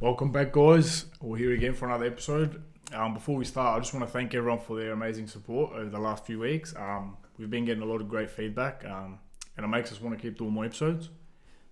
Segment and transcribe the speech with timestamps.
[0.00, 1.04] Welcome back, guys.
[1.20, 2.62] We're here again for another episode.
[2.94, 5.90] Um, before we start, I just want to thank everyone for their amazing support over
[5.90, 6.74] the last few weeks.
[6.74, 9.18] Um, we've been getting a lot of great feedback, um,
[9.58, 11.10] and it makes us want to keep doing more episodes.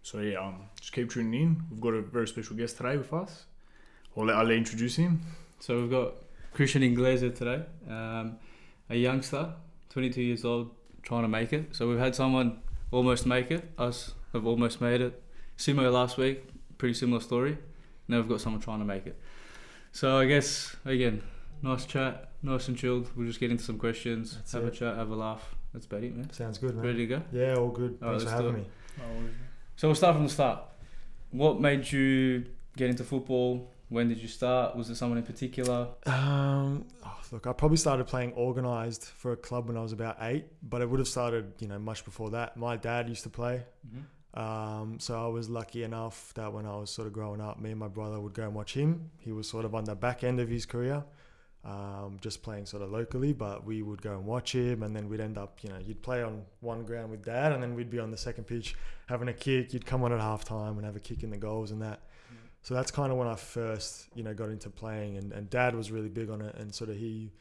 [0.02, 1.62] So yeah, um, just keep tuning in.
[1.70, 3.46] We've got a very special guest today with us.
[4.14, 5.22] I'll let Ali introduce him.
[5.58, 6.12] So we've got
[6.52, 8.36] Christian Inglese today, um,
[8.90, 9.54] a youngster,
[9.88, 10.70] 22 years old,
[11.02, 11.74] trying to make it.
[11.74, 12.58] So we've had someone
[12.90, 13.72] almost make it.
[13.78, 15.22] Us have almost made it.
[15.56, 16.44] Simo last week,
[16.76, 17.56] pretty similar story.
[18.08, 19.20] Now we've got someone trying to make it.
[19.92, 21.22] So I guess again,
[21.62, 23.10] nice chat, nice and chilled.
[23.16, 25.54] We'll just get into some questions, That's have a chat, have a laugh.
[25.72, 26.30] That's about it, man.
[26.32, 26.84] Sounds good, man.
[26.84, 27.22] Ready to go?
[27.32, 27.98] Yeah, all good.
[28.02, 28.66] All right, Thanks for having me.
[29.76, 30.60] So we'll start from the start.
[31.30, 33.70] What made you get into football?
[33.90, 34.76] When did you start?
[34.76, 35.88] Was there someone in particular?
[36.06, 40.16] Um, oh, look, I probably started playing organised for a club when I was about
[40.20, 42.56] eight, but it would have started, you know, much before that.
[42.56, 43.62] My dad used to play,
[44.38, 47.70] um, so I was lucky enough that when I was sort of growing up, me
[47.70, 49.10] and my brother would go and watch him.
[49.18, 51.02] He was sort of on the back end of his career,
[51.64, 55.08] um, just playing sort of locally, but we would go and watch him, and then
[55.08, 57.90] we'd end up, you know, you'd play on one ground with dad, and then we'd
[57.90, 59.72] be on the second pitch having a kick.
[59.74, 62.00] You'd come on at half time and have a kick in the goals and that.
[62.62, 65.74] So that's kind of when I first, you know, got into playing, and, and Dad
[65.74, 67.32] was really big on it, and sort of he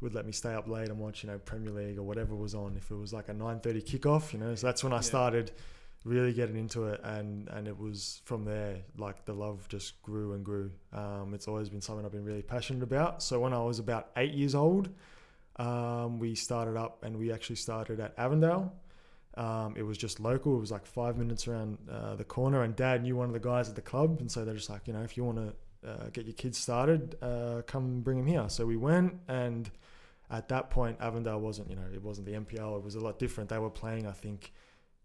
[0.00, 2.54] would let me stay up late and watch, you know, Premier League or whatever was
[2.54, 2.76] on.
[2.76, 5.00] If it was like a nine thirty kickoff, you know, so that's when I Yeah.
[5.02, 5.52] started
[6.04, 10.34] really getting into it, and and it was from there like the love just grew
[10.34, 10.70] and grew.
[10.92, 13.22] Um, it's always been something I've been really passionate about.
[13.22, 14.90] So when I was about eight years old,
[15.56, 18.72] um, we started up, and we actually started at Avondale.
[19.36, 20.56] Um, it was just local.
[20.56, 23.40] It was like five minutes around uh, the corner, and Dad knew one of the
[23.40, 25.90] guys at the club, and so they're just like, you know, if you want to
[25.90, 28.48] uh, get your kids started, uh, come bring them here.
[28.48, 29.70] So we went, and
[30.30, 32.78] at that point, Avondale wasn't, you know, it wasn't the NPL.
[32.78, 33.50] It was a lot different.
[33.50, 34.52] They were playing, I think,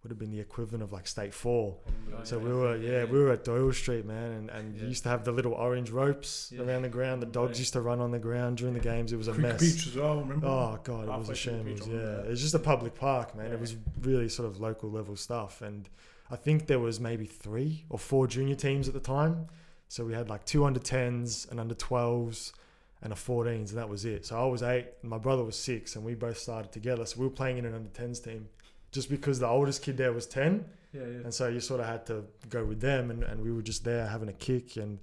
[0.04, 1.78] would have been the equivalent of like State Four.
[2.14, 4.84] Oh, so we were, yeah, we were at Doyle Street, man, and, and Yeah.
[4.84, 6.62] you used to have the little orange ropes Yeah.
[6.64, 7.22] around the ground.
[7.22, 7.60] The dogs Right.
[7.60, 9.12] used to run on the ground during the games.
[9.12, 9.60] It was a Quick mess.
[9.62, 10.48] beach as well, remember?
[10.48, 11.82] Oh god, it was a through the pitch, shambles.
[11.82, 12.32] I remember Yeah, that.
[12.32, 13.48] it's just a public park, man.
[13.48, 13.54] Yeah.
[13.56, 15.90] It was really sort of local level stuff, and
[16.32, 19.48] I think there was maybe three or four junior teams at the time.
[19.90, 22.54] So we had like two under tens, and under twelves,
[23.02, 24.26] and a fourteens, and that was it.
[24.26, 27.06] So I was eight, and my brother was six, and we both started together.
[27.06, 28.48] So we were playing in an under tens team,
[28.92, 31.08] just because the oldest kid there was ten, Yeah, yeah.
[31.26, 33.84] and so you sort of had to go with them, and, and we were just
[33.84, 35.00] there having a kick, and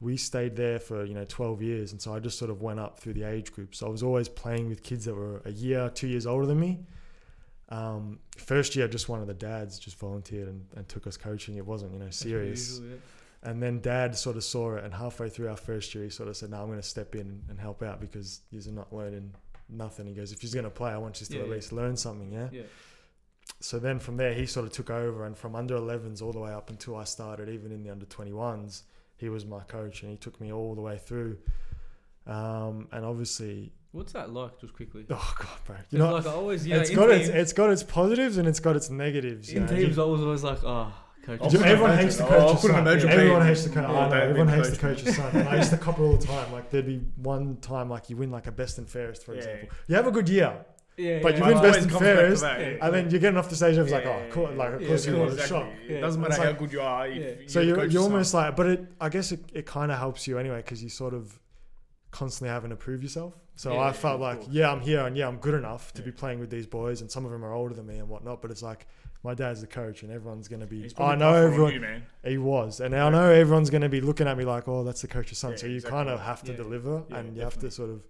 [0.00, 2.78] we stayed there for you know 12 years, and so I just sort of went
[2.80, 3.74] up through the age group.
[3.74, 6.60] So I was always playing with kids that were a year, two years older than
[6.60, 6.80] me.
[7.68, 11.56] Um, first year, just one of the dads just volunteered and, and took us coaching.
[11.56, 12.78] It wasn't you know serious.
[12.78, 12.96] usual, yeah.
[13.50, 16.28] And then dad sort of saw it, and halfway through our first year, he sort
[16.28, 18.92] of said, "No, I'm going to step in and, and help out because you're not
[18.92, 19.32] learning
[19.68, 21.72] nothing." He goes, "If you're going to play, I want you to Yeah, at least
[21.72, 22.62] learn something." Yeah.
[23.60, 26.38] So then from there he sort of took over and from under 11s all the
[26.40, 28.82] way up until I started even in the under 21s
[29.16, 31.38] he was my coach and he took me all the way through
[32.26, 35.06] um, and obviously What's that like, just quickly?
[35.10, 37.52] oh god bro you know like I always, yeah, it's in got teams, its it's
[37.52, 39.74] got its positives and it's got its negatives you in know.
[39.74, 40.92] teams, You- I was always like, oh,
[41.24, 41.38] coach.
[41.40, 42.86] Oh, you- couldn't everyone hates the oh, coach's couldn't son.
[42.88, 43.88] imagine Everyone hates the coach.
[43.88, 44.14] yeah, I know.
[44.20, 44.98] Everyone hates the coach.
[44.98, 45.34] coach's son.
[45.36, 46.52] And I used to cop it all the time.
[46.52, 49.38] Like there'd be one time like you win like a best and fairest, for Yeah.
[49.38, 49.68] example.
[49.88, 50.64] You have a good year,
[50.96, 51.38] yeah, but yeah.
[51.38, 52.84] you Mine win always best and comes back that, yeah.
[52.86, 53.76] and then you're getting off the stage.
[53.78, 54.50] I was like, Yeah, oh, cool.
[54.52, 55.58] Like of yeah, course you cool, want a exactly.
[55.58, 55.72] shot.
[55.88, 57.06] It doesn't matter how like- good you are.
[57.06, 57.24] If Yeah.
[57.40, 60.26] you're So you're, you're almost like, but it, I guess it, it kind of helps
[60.26, 61.38] you anyway because you sort of
[62.10, 63.34] constantly having to prove yourself.
[63.56, 64.48] So Yeah, I yeah, felt like, course.
[64.52, 66.06] yeah, I'm here and yeah, I'm good enough to Yeah.
[66.06, 68.42] be playing with these boys, and some of them are older than me and whatnot.
[68.42, 68.86] But it's like
[69.22, 70.90] my dad's the coach, and everyone's gonna be.
[70.98, 71.72] I know everyone.
[71.72, 72.02] you, man.
[72.24, 75.08] He was, and I know everyone's gonna be looking at me like, oh, that's the
[75.08, 75.52] coach's son.
[75.52, 75.96] Yeah, so you exactly.
[75.98, 78.06] kind of have to deliver, and you have to sort of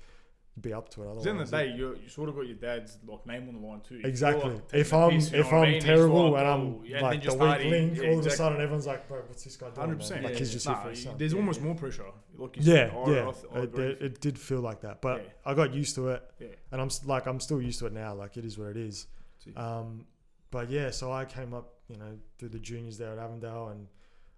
[0.61, 1.09] be up to it.
[1.09, 3.27] Because at the end of the day, you you sort of got your dad's like
[3.27, 4.01] name on the line too.
[4.05, 4.53] Exactly.
[4.55, 5.81] like, taking If the I'm piss, you know if what I I'm mean?
[5.83, 8.15] Terrible like, and oh, I'm yeah, like the just weak starting- link, yeah, all of
[8.15, 8.37] a exactly.
[8.37, 9.77] sudden everyone's like, bro, what's this guy doing?
[9.77, 10.25] Hundred man?" percent.
[10.25, 11.15] Like he's just here for his son.
[11.19, 11.67] There's Yeah, almost yeah.
[11.67, 12.05] more pressure.
[12.39, 13.85] Like you Yeah, I- yeah, I it, agree.
[13.87, 15.29] it, it did feel like that, but Yeah.
[15.45, 16.47] I got used to it, Yeah.
[16.73, 18.15] and I'm s- like I'm still used to it now.
[18.15, 19.07] Like it is what it is.
[19.45, 19.53] See.
[19.55, 20.07] Um,
[20.51, 23.89] but yeah, so I came up, you know, through the juniors there at Avondale, and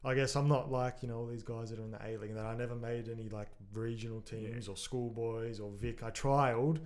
[0.04, 2.16] I guess I'm not like you know all these guys that are in the A
[2.19, 6.02] League that I never made any like regional teams or schoolboys or Vic.
[6.02, 6.78] I trialed,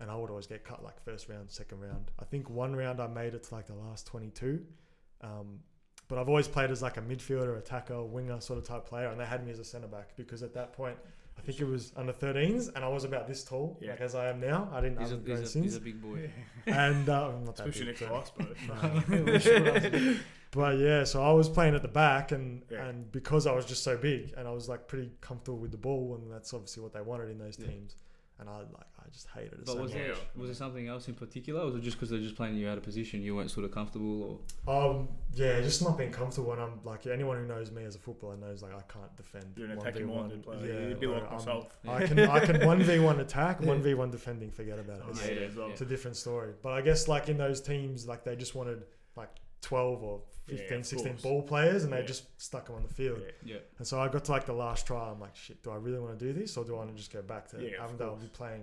[0.00, 2.10] and I would always get cut like first round, second round.
[2.20, 4.62] I think one round I made it to like the last 22.
[5.22, 5.60] Um,
[6.08, 9.18] but I've always played as like a midfielder, attacker, winger sort of type player, and
[9.18, 10.96] they had me as a centre back because at that point
[11.38, 13.92] I think it was under 13s, and I was about this tall, Yeah.
[13.92, 14.68] like as I am now.
[14.72, 16.30] I didn't He's a, have grown he's, a, he's since, a big boy.
[16.66, 20.14] and uh, I'm not that Especially big, next but- to bro.
[20.52, 22.86] but yeah, so I was playing at the back, and Yeah.
[22.86, 25.78] and because I was just so big, and I was like pretty comfortable with the
[25.78, 27.66] ball, and that's obviously what they wanted in those Yeah.
[27.68, 27.96] teams.
[28.38, 29.66] and I like I just hated it.
[29.66, 30.00] But so was much.
[30.02, 32.56] there was there something else in particular, or was it just because they're just playing
[32.56, 36.10] you out of position, you weren't sort of comfortable, or Um, yeah, just not being
[36.10, 36.52] comfortable.
[36.52, 39.44] And I'm like anyone who knows me as a footballer knows like I can't defend.
[39.56, 39.80] You're an 1v1.
[39.86, 40.66] attacking minded player.
[40.66, 41.78] Yeah, You'd be like I'm- myself.
[41.86, 44.50] I can I can one v one attack, one v one defending.
[44.50, 45.04] Forget about it.
[45.06, 45.70] Oh, It's, yeah, as well.
[45.70, 46.54] it's a different story.
[46.62, 48.82] But I guess like in those teams, like they just wanted
[49.14, 50.20] like 12 or
[50.58, 51.22] 15, Yeah, of 16 course.
[51.22, 53.20] ball players, and they just stuck them on the field.
[53.44, 53.54] Yeah.
[53.54, 55.10] yeah, And so I got to like the last try.
[55.10, 56.96] I'm like, shit, do I really want to do this, or do I want to
[56.96, 58.62] just go back to Yeah, of Avondale and be playing,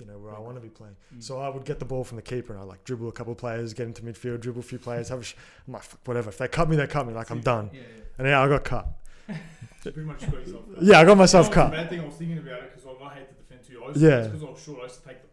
[0.00, 0.96] you know, where I want to be playing?
[1.16, 1.22] Mm.
[1.22, 3.32] So I would get the ball from the keeper and I like dribble a couple
[3.32, 5.34] of players, get into midfield, dribble a few players, have a sh-
[5.66, 6.28] I'm like, fuck, whatever.
[6.30, 7.14] If they cut me, they cut me.
[7.14, 7.70] Like I'm done.
[7.72, 7.80] yeah,
[8.18, 8.88] And yeah, I got cut.
[9.82, 10.82] Pretty much got yourself cut.
[10.82, 11.70] Yeah, I got myself You know cut.
[11.70, 13.82] The bad thing I was thinking about it because I hate to defend too.
[13.84, 14.20] I used Yeah.
[14.26, 15.27] Because I was short, I used to take the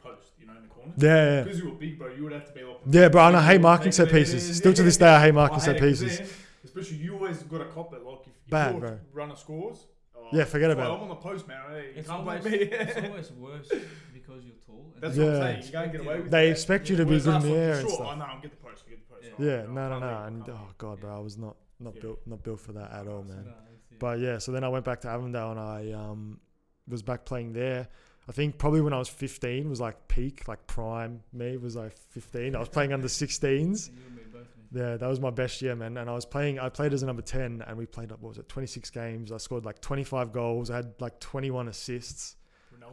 [0.92, 1.26] post, you know, in the corner.
[1.32, 1.44] Yeah, yeah.
[1.44, 2.78] Because you were big, bro, you would have to be like.
[2.90, 4.46] Yeah, bro, and I hate Take marking set pieces.
[4.48, 6.34] there, Still to this day, I hate marking I set hate it 'cause pieces.
[6.64, 8.04] Especially you always got a cop it.
[8.06, 9.00] Like if, if Bad, your bro.
[9.14, 9.86] runner scores.
[10.18, 11.04] Oh, Yeah, forget about like, it.
[11.04, 11.62] I'm on the post, man.
[11.70, 12.50] Hey, you It's can't blame me.
[12.52, 13.70] it's almost worse
[14.14, 14.92] because you're tall.
[14.96, 15.44] and That's you- what I'm Yeah.
[15.54, 15.66] saying.
[15.66, 16.52] You can't get away with They that.
[16.52, 18.08] expect you to be whereas good in us, the like, air you're and stuff.
[18.12, 19.26] Oh, no, I'm get the post, get the post.
[19.26, 19.32] Yeah.
[19.40, 20.08] Oh, Yeah, no, no, no, can't no.
[20.08, 20.78] leave, And oh leave.
[20.78, 22.02] god, bro, I was not not Yeah.
[22.02, 23.40] built not built for that at all, No, man.
[23.42, 23.56] it's-
[23.92, 23.98] yeah.
[24.00, 26.40] But yeah, so then I went back to Avondale and I um,
[26.88, 27.88] was back playing there.
[28.28, 31.96] I think probably when I was 15 was like peak, like prime me was like
[32.10, 32.56] 15.
[32.56, 33.90] I was playing under 16s.
[33.92, 34.92] You and me both, man.
[34.92, 35.96] Yeah, that was my best year, man.
[35.98, 38.30] And I was playing, I played as a number 10 and we played, up what
[38.30, 39.32] was it, 26 games.
[39.32, 40.72] I scored like 25 goals.
[40.72, 42.36] I had like 21 assists.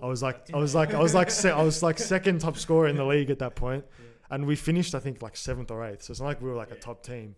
[0.03, 2.57] I was like, I was like, I was like, se- I was like second top
[2.59, 3.85] scorer in the league at that point.
[4.31, 6.05] And we finished, I think, like seventh or eighth.
[6.05, 7.37] So it's not like we were like a top team.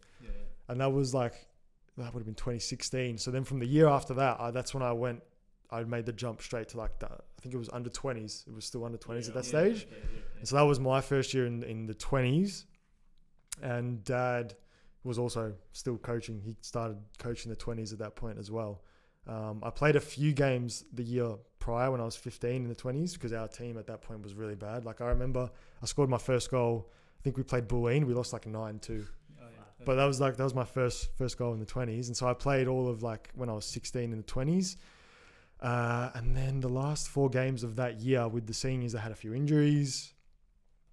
[0.69, 1.47] And that was like
[1.97, 4.83] that would have been 2016 so then from the year after that I, that's when
[4.83, 5.23] i went
[5.71, 7.09] i made the jump straight to like the,
[7.45, 9.87] think it was under 20s it was still under 20s at that Yeah, stage.
[9.91, 10.39] yeah, yeah, yeah.
[10.39, 12.65] and so that was my first year in, in the 20s
[13.63, 14.55] and dad
[15.05, 16.41] was also still coaching.
[16.41, 18.83] He started coaching the 20s at that point as well.
[19.27, 22.75] Um, i played a few games the year prior when i was 15 in the
[22.75, 24.85] 20s because our team at that point was really bad.
[24.85, 25.51] Like i remember
[25.83, 26.91] i scored my first goal.
[27.19, 28.05] I think we played Bulleen.
[28.05, 29.07] we lost like 9-2
[29.41, 32.17] Oh, but that was like that was my first first goal in the twenties, and
[32.17, 34.77] so I played all of like when I was sixteen in the twenties,
[35.65, 39.13] uh, and then the last four games of that year with the seniors, they had
[39.13, 40.13] a few injuries,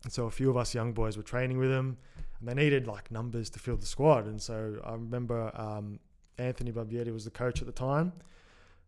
[0.03, 1.97] and so a few of us young boys were training with them,
[2.39, 5.99] and they needed like numbers to fill the squad, and so I remember um,
[6.37, 8.13] Anthony Barbieri was the coach at the time,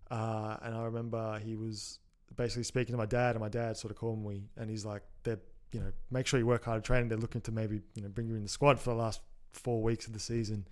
[0.10, 2.00] uh, and I remember he was
[2.38, 5.04] basically speaking to my dad, and my dad sort of called me, and he's like,
[5.24, 5.40] "They're
[5.74, 7.10] you know make sure you work hard at training.
[7.10, 9.20] They're looking to maybe you know bring you in the squad for the last
[9.52, 10.66] four weeks of the season,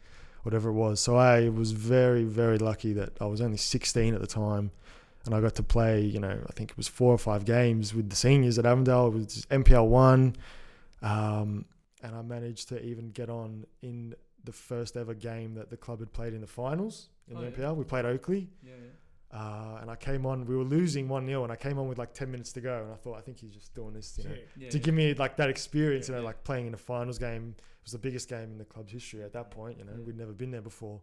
[0.43, 0.99] whatever it was.
[0.99, 4.71] So I was very, very lucky that I was only 16 at the time.
[5.25, 7.93] And I got to play, you know, I think it was four or five games
[7.93, 9.07] with the seniors at Avondale.
[9.07, 10.35] It was NPL one.
[11.01, 11.65] Um,
[12.03, 15.99] and I managed to even get on in the first ever game that the club
[15.99, 17.51] had played in the finals in Oh, the yeah.
[17.53, 17.75] NPL.
[17.75, 18.47] We played Oakleigh.
[18.63, 19.37] Yeah, yeah.
[19.39, 21.97] Uh, and I came on, we were losing 1 0, and I came on with
[21.97, 22.81] like 10 minutes to go.
[22.83, 24.83] And I thought, I think he's just doing this, you know, Yeah, to yeah.
[24.83, 27.55] give me like that experience, Yeah, you know, like playing in a finals game.
[27.57, 29.77] It was the biggest game in the club's history at that point.
[29.77, 30.99] You know, we'd never been there before.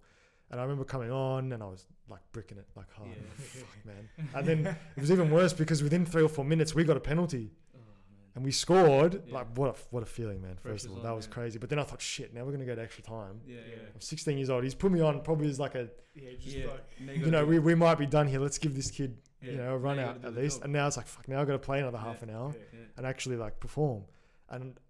[0.51, 3.11] And I remember coming on and I was like bricking it like hard.
[3.11, 3.17] Yeah.
[3.37, 4.29] Fuck, man.
[4.35, 4.67] And then
[4.97, 7.79] it was even worse because within three or four minutes we got a penalty Oh,
[7.79, 7.87] man.
[8.37, 9.23] and we scored.
[9.27, 9.35] Yeah.
[9.35, 10.53] Like what a what a feeling, man.
[10.55, 11.33] First Pressure's of all, on, that was yeah.
[11.35, 11.59] crazy.
[11.59, 13.41] But then I thought, shit, now we're gonna go to extra time.
[13.47, 13.77] Yeah, yeah.
[13.95, 14.65] I'm 16 years old.
[14.65, 16.67] He's put me on probably as like a Yeah, just Yeah.
[16.69, 17.17] like.
[17.19, 18.41] You know we, we might be done here.
[18.41, 19.51] Let's give this kid yeah.
[19.51, 20.57] you know a run you out at least.
[20.59, 20.65] job.
[20.65, 21.29] And now it's like fuck.
[21.29, 22.55] Now I've got to play another half an hour
[22.97, 24.05] and actually like perform.
[24.49, 24.81] And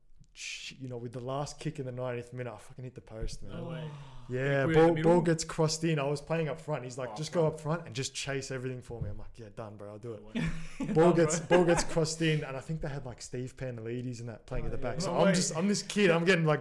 [0.79, 3.43] you know, with the last kick in the 90th minute, I fucking hit the post,
[3.43, 3.57] man.
[3.57, 3.83] No way.
[3.85, 3.91] Oh.
[4.31, 5.99] Yeah, Were you in the ball, ball gets crossed in.
[5.99, 6.85] I was playing up front.
[6.85, 9.09] He's like, Oh, just go up front and just chase everything for me.
[9.09, 9.89] I'm like, yeah, done, bro.
[9.89, 10.95] I'll do it.
[10.95, 14.21] Ball Oh, gets ball gets crossed in, and I think they had like Steve Panelides
[14.21, 14.95] and that playing at the Oh, back.
[14.95, 15.01] yeah.
[15.01, 15.33] So No I'm way.
[15.35, 16.11] just I'm this kid.
[16.11, 16.61] I'm getting like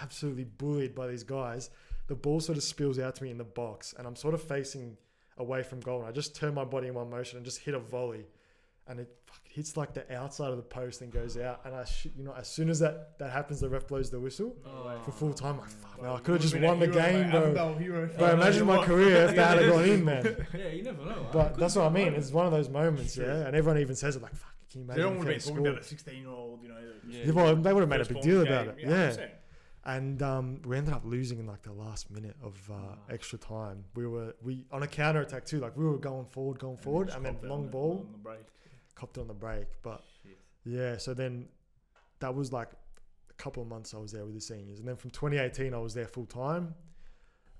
[0.00, 1.70] absolutely bullied by these guys.
[2.06, 4.42] The ball sort of spills out to me in the box, and I'm sort of
[4.42, 4.96] facing
[5.36, 6.00] away from goal.
[6.00, 8.26] And I just turn my body in one motion and just hit a volley,
[8.88, 11.60] and it fucking hits like the outside of the post and goes out.
[11.64, 14.18] And I, sh- you know, as soon as that that happens, the ref blows the
[14.20, 15.58] whistle Oh, for full time.
[15.58, 17.30] Like, fuck, man, I could have just won the hero, game, mate.
[17.30, 17.40] bro.
[17.40, 18.10] Avondale hero.
[18.18, 20.46] Bro, imagine my career if they had it gone in, man.
[20.54, 21.26] Yeah, you never know.
[21.32, 22.14] But that's what I mean.
[22.14, 23.46] It's one of those moments, yeah.
[23.46, 25.34] And everyone even says it like, "Fuck, can you They imagine?" don't if want they
[25.34, 26.74] to be had talking about a 16 year old, you know.
[27.08, 27.24] Yeah.
[27.24, 28.52] Yeah, well, they would have made a big form deal game.
[28.52, 28.74] about it.
[28.80, 29.26] Yeah, Yeah.
[29.84, 32.98] And um, we ended up losing in like the last minute of uh, Oh.
[33.08, 33.84] extra time.
[33.94, 35.60] We were we on a counter attack too.
[35.60, 38.40] Like we were going forward, going forward, just and then long ball on the break.
[38.98, 39.66] Copped it on the break.
[39.82, 40.38] But Shit.
[40.64, 41.46] yeah, so then
[42.20, 42.68] that was like
[43.30, 45.78] a couple of months I was there with the seniors, and then from 2018 I
[45.78, 46.74] was there full time.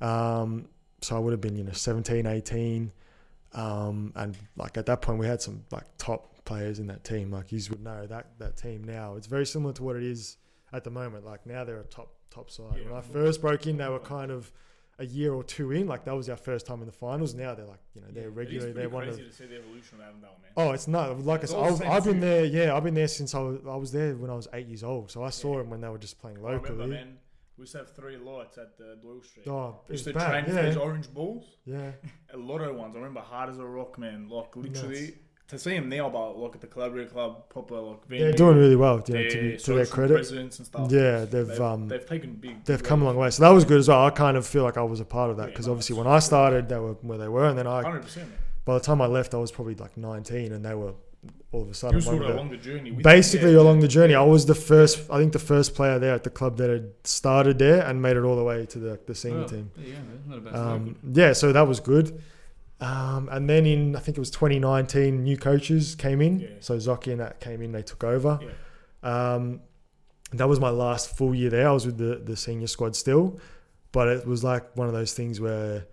[0.00, 0.68] Um,
[1.00, 2.92] so I would have been you know 17, 18,
[3.54, 7.30] um, and like at that point we had some like top players in that team.
[7.30, 9.14] Like you would know that that team now.
[9.16, 10.36] It's very similar to what it is
[10.72, 11.24] at the moment.
[11.24, 12.76] Like now they're a top top side.
[12.78, 12.90] Yeah.
[12.90, 14.52] when I first broke in, they were kind of
[15.00, 17.34] a year or two in, like that was our first time in the finals.
[17.34, 18.72] Now they're like, you know, they're is regularly.
[18.72, 19.16] They're one of.
[19.16, 20.50] to see the evolution of Avondale, man.
[20.56, 21.86] Oh, it's not like It's I said.
[21.86, 22.44] I've, I've been there.
[22.44, 23.58] Yeah, I've been there since I was.
[23.68, 25.10] I was there when I was eight years old.
[25.10, 25.58] So I saw Yeah.
[25.62, 26.90] them when they were just playing I remember, locally.
[26.90, 27.18] man.
[27.56, 29.48] We used to have three lights at the Doyle Street.
[29.48, 30.46] Oh, it's to train bad.
[30.46, 31.56] for these Yeah, orange balls.
[31.64, 31.90] yeah.
[32.32, 32.94] A lot of ones.
[32.94, 34.28] I remember hard as a rock, man.
[34.28, 35.12] Like literally Nuts.
[35.48, 38.76] To see them now, but like at the Calabria Club, proper like They're doing really
[38.76, 39.02] well.
[39.06, 40.30] You know, their to, be, to their credit.
[40.30, 40.92] and stuff.
[40.92, 42.64] Yeah, they've they've, um they've taken big.
[42.64, 43.30] they've come a long way.
[43.30, 44.04] So that was good as well.
[44.04, 46.06] I kind of feel like I was a part of that because no, obviously when
[46.06, 48.30] I started, they were where they were, and then I Hundred percent,
[48.64, 50.92] by the time I left, I was probably like 19, and they were
[51.52, 52.90] all of a sudden sort of along the journey.
[52.90, 53.82] Basically them, yeah, along yeah.
[53.82, 54.14] the journey.
[54.14, 56.90] I was the first, I think, the first player there at the club that had
[57.04, 59.70] started there and made it all the way to the, the senior Well, team.
[59.74, 60.22] There you go, man.
[60.26, 62.22] Not a bad Um, yeah, so that was good.
[62.80, 66.40] Um, and then in I think it was 2019, new coaches came in.
[66.40, 66.48] Yeah.
[66.60, 68.38] So Zoki and that came in, they took over.
[68.42, 69.34] Yeah.
[69.34, 69.60] Um,
[70.32, 71.68] that was my last full year there.
[71.68, 73.40] I was with the, the senior squad still,
[73.92, 75.86] but it was like one of those things where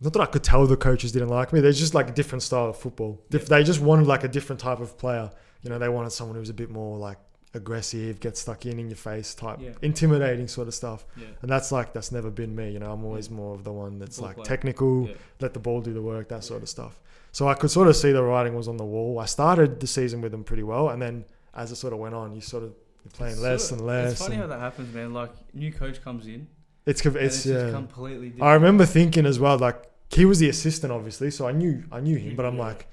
[0.00, 1.60] not that I could tell the coaches didn't like me.
[1.60, 3.22] They're just like a different style of football.
[3.30, 3.40] Yeah.
[3.40, 5.30] They just wanted like a different type of player.
[5.62, 7.18] You know, they wanted someone who was a bit more like
[7.54, 9.70] aggressive, get stuck in in your face type, Yeah.
[9.82, 11.06] intimidating sort of stuff.
[11.16, 11.26] Yeah.
[11.40, 12.70] And that's like that's never been me.
[12.72, 14.46] You know, I'm always more of the one that's Ball like player.
[14.46, 15.14] technical, Yeah.
[15.40, 17.00] let the ball do the work, that sort of stuff.
[17.32, 19.18] So I could sort of see the writing was on the wall.
[19.18, 22.14] I started the season with them pretty well, and then as it sort of went
[22.14, 24.12] on, you sort of you're playing It's less sort and less.
[24.12, 25.12] It's funny how that happens, man.
[25.12, 26.46] Like new coach comes in,
[26.86, 27.70] it's it's, it's, yeah.
[27.70, 28.42] completely different.
[28.50, 32.00] I remember thinking as well, like he was the assistant, obviously, so I knew I
[32.00, 32.86] knew him, but I'm like,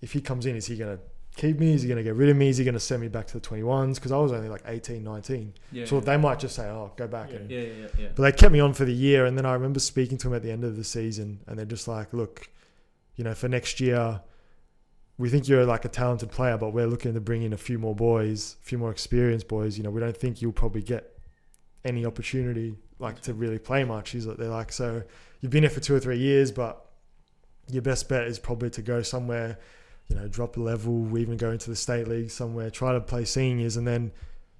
[0.00, 0.98] if he comes in, is he gonna
[1.36, 1.72] keep me?
[1.74, 2.48] Is he gonna get rid of me?
[2.48, 3.94] Is he gonna send me back to the 21s?
[3.96, 5.54] Because I was only like 18, 19.
[5.72, 6.00] yeah, so yeah.
[6.02, 7.36] they might just say, oh, go back Yeah.
[7.36, 8.08] and yeah, yeah, yeah, yeah.
[8.14, 10.34] But they kept me on for the year, and then I remember speaking to them
[10.36, 12.48] at the end of the season, and they're just like, "Look,
[13.16, 14.20] you know, for next year,
[15.18, 17.78] we think you're like a talented player, but we're looking to bring in a few
[17.78, 19.76] more boys, a few more experienced boys.
[19.78, 21.18] You know, we don't think you'll probably get
[21.84, 25.02] any opportunity like to really play much." He's like, "They're like, so
[25.40, 26.84] you've been here for two or three years, but
[27.70, 29.58] your best bet is probably to go somewhere."
[30.08, 33.00] You know, drop a level, we even go into the state league somewhere, try to
[33.00, 34.12] play seniors, and then,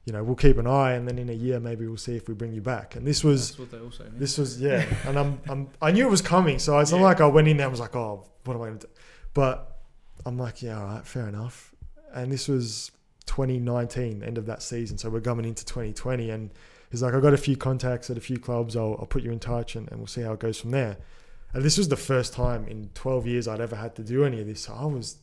[0.07, 2.29] you know, we'll keep an eye, and then in a year maybe we'll see if
[2.29, 2.97] we bring you back.
[2.97, 4.05] And this was That's what they all say.
[4.13, 7.21] This was yeah, and I'm, I'm I knew it was coming, so it's not like
[7.21, 8.93] I went in there and was like, oh, what am I going to do?
[9.35, 9.81] But
[10.25, 11.75] I'm like, yeah, all right, fair enough.
[12.15, 12.91] And this was
[13.27, 16.51] 2019, end of that season, so we're coming into 2020, and
[16.91, 19.33] he's like, I got a few contacts at a few clubs, I'll, I'll put you
[19.33, 20.97] in touch, and, and we'll see how it goes from there.
[21.55, 24.41] And this was the first time in 12 years I'd ever had to do any
[24.41, 24.63] of this.
[24.63, 25.17] So I was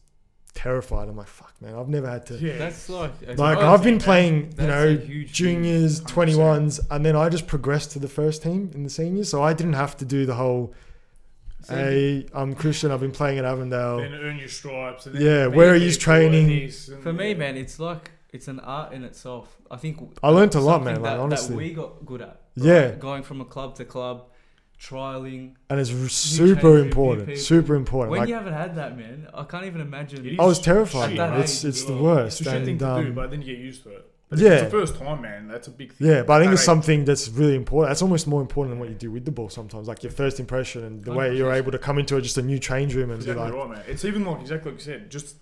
[0.54, 1.08] terrified.
[1.10, 2.36] I'm like, fuck, man, I've never had to.
[2.36, 2.58] Yeah.
[2.58, 4.54] That's like Like I've been thing, man.
[4.54, 5.34] playing, you know, a huge thing.
[5.64, 9.30] juniors, 21s, and then I just progressed to the first team in the seniors.
[9.30, 10.74] So I didn't have to do the whole,
[11.62, 13.98] So hey, I'm Christian, I've been playing at Avondale.
[13.98, 15.06] Then earn your stripes.
[15.06, 16.70] And then Yeah, where are get yous a training?
[17.02, 19.58] For me, man, it's like it's an art in itself.
[19.72, 21.50] I think I learnt a lot, something man, like, honestly.
[21.50, 22.42] that we got good at.
[22.56, 22.92] Yeah.
[22.92, 24.26] going from a club to club,
[24.80, 25.56] trialing.
[25.70, 28.12] And it's change super new important, super important.
[28.12, 30.26] When Like, you haven't had that, man, I can't even imagine.
[30.26, 31.30] It I was terrified, shit, man.
[31.32, 31.40] right?
[31.40, 33.48] It's- it's the worst, It's a shit thing and, to do, um, but then you
[33.56, 34.06] get used to it.
[34.30, 34.52] But Yeah.
[34.52, 35.48] It's the first time, man.
[35.48, 36.08] That's a big thing.
[36.08, 37.90] yeah, but I think That it's something that's really important.
[37.90, 39.88] That's almost more important than what you do with the ball sometimes.
[39.88, 42.60] Like your first impression and the way you're able to come into just a new
[42.60, 43.82] change room and be like, right, man.
[43.88, 45.36] It's even like exactly like you said, just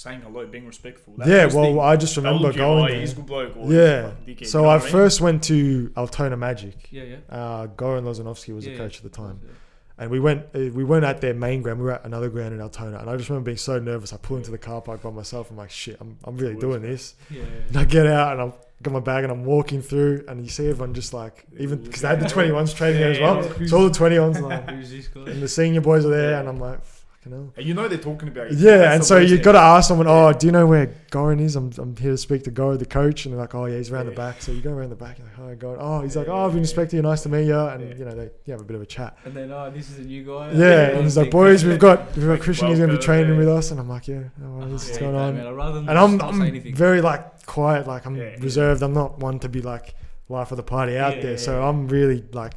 [0.00, 1.14] saying hello, being respectful.
[1.18, 3.00] That yeah, well, thing, I just remember look at you, going there.
[3.00, 3.56] He's a good bloke.
[3.56, 3.74] Or Yeah.
[3.74, 4.92] He's a fucking dickhead, So you know I what mean?
[4.92, 6.88] first went to Altona Magic.
[6.90, 7.16] Yeah, yeah.
[7.28, 8.82] Uh, Goran Lozanovski was yeah, the yeah.
[8.84, 9.40] coach at the time.
[9.44, 9.50] Yeah.
[9.98, 12.54] And we went uh, we weren't at their main ground, we were at another ground
[12.54, 12.98] in Altona.
[12.98, 14.14] And I just remember being so nervous.
[14.14, 15.50] I pull into the car park by myself.
[15.50, 17.14] I'm like, shit, I'm, I'm really doing this.
[17.28, 20.24] Yeah, And I get out and I've got my bag and I'm walking through.
[20.26, 23.20] And you see everyone just like, even because they had the 21s training there as
[23.20, 23.44] well.
[23.60, 25.20] Yeah, So all the 21s are like, Who's this guy?
[25.30, 26.30] and the senior boys are there.
[26.30, 26.40] Yeah.
[26.40, 26.80] And I'm like,
[27.20, 27.52] fucking hell.
[27.56, 28.56] And you know they're talking about you.
[28.58, 31.56] Yeah, and so you've got to ask someone, oh, do you know where Goran is?
[31.56, 33.24] I'm, I'm here to speak to Goran, the coach.
[33.26, 34.40] And they're like, oh, yeah, he's around the back.
[34.42, 35.76] So you go around the back, you're like, hi, Goran.
[35.80, 37.02] Oh, he's like, oh, I've been yeah, expecting you.
[37.02, 37.58] Nice to meet you.
[37.58, 37.94] And, Yeah.
[37.96, 39.16] you know, they you have a bit of a chat.
[39.24, 40.52] And then, oh, this is a new guy.
[40.52, 42.68] Yeah, And and he's like, boys, we've got we've got Like, Christian.
[42.68, 43.38] He's gonna be training yeah.
[43.38, 45.34] with us, and I'm like, yeah, no Oh, worries, I what's hate going that, on?
[45.36, 45.46] man.
[45.46, 48.24] I'd rather them And I'm just not say I'm very like quiet, like I'm Yeah,
[48.30, 48.36] yeah.
[48.40, 48.82] reserved.
[48.82, 49.94] I'm not one to be like
[50.28, 51.36] life of the party out there.
[51.38, 51.62] So.
[51.62, 52.54] I'm really like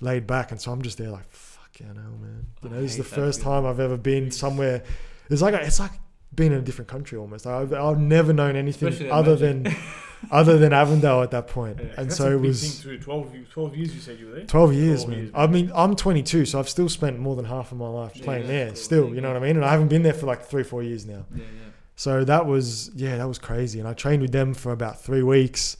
[0.00, 1.24] laid back, and so I'm just there like,
[1.78, 2.46] fucking hell, man.
[2.62, 3.62] You I know, this is the first feeling.
[3.62, 4.82] time I've ever been somewhere.
[5.30, 5.92] It's like it's like
[6.34, 7.46] being in a different country almost.
[7.46, 9.74] I've, I've never known anything Especially other than
[10.30, 11.78] other than Avondale at that point.
[11.80, 11.88] Yeah.
[11.98, 12.82] and so it was.
[13.00, 14.44] 12, you- 12 years you said you were there.
[14.46, 15.18] 12 years, 12 man.
[15.26, 18.12] years, I mean, I'm 22, so I've still spent more than half of my life
[18.16, 18.66] Yeah, playing yeah, there.
[18.68, 18.76] cool.
[18.76, 19.56] Still, you know what I mean?
[19.56, 21.26] And I haven't been there for like three, four years now.
[21.34, 21.70] Yeah, yeah.
[21.98, 23.78] So that was, yeah, that was crazy.
[23.78, 25.76] And I trained with them for about three weeks.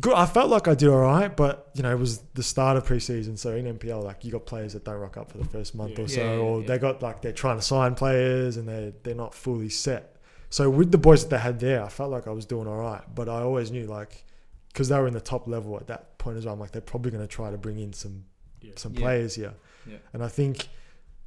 [0.00, 0.12] Good.
[0.14, 2.86] I felt like I did all right, but you know, it was the start of
[2.86, 3.36] preseason.
[3.36, 5.98] So in NPL, like you got players that don't rock up for the first month
[5.98, 6.04] Yeah.
[6.04, 6.66] or so, Yeah, yeah, or yeah.
[6.68, 10.16] they got like they're trying to sign players and they're they're not fully set.
[10.48, 12.76] So with the boys that they had there, I felt like I was doing all
[12.78, 14.24] right, but I always knew like
[14.72, 16.54] because they were in the top level at that point as well.
[16.54, 18.24] I'm like they're probably going to try to bring in some
[18.60, 18.72] Yeah.
[18.76, 19.00] some Yeah.
[19.00, 19.54] players here.
[19.88, 19.96] Yeah.
[20.12, 20.68] And I think,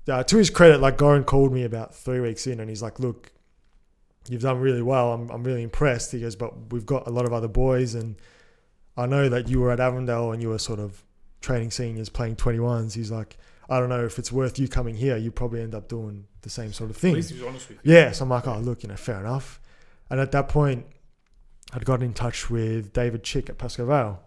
[0.07, 2.97] uh, to his credit, like Goran called me about three weeks in, and he's like,
[2.99, 3.31] "Look,
[4.29, 5.11] you've done really well.
[5.11, 8.15] I'm, I'm really impressed." He goes, "But we've got a lot of other boys, and
[8.95, 11.03] I know that you were at Avondale and you were sort of
[11.41, 13.37] training seniors, playing 21s." He's like,
[13.69, 15.17] "I don't know if it's worth you coming here.
[15.17, 17.69] You probably end up doing the same sort of At thing." least he was honest
[17.69, 17.93] with you.
[17.93, 19.59] Yeah, so I'm like, oh, look, you know, fair enough.
[20.09, 20.85] And at that point,
[21.73, 24.21] I'd gotten in touch with David Chick at Pascoe Vale.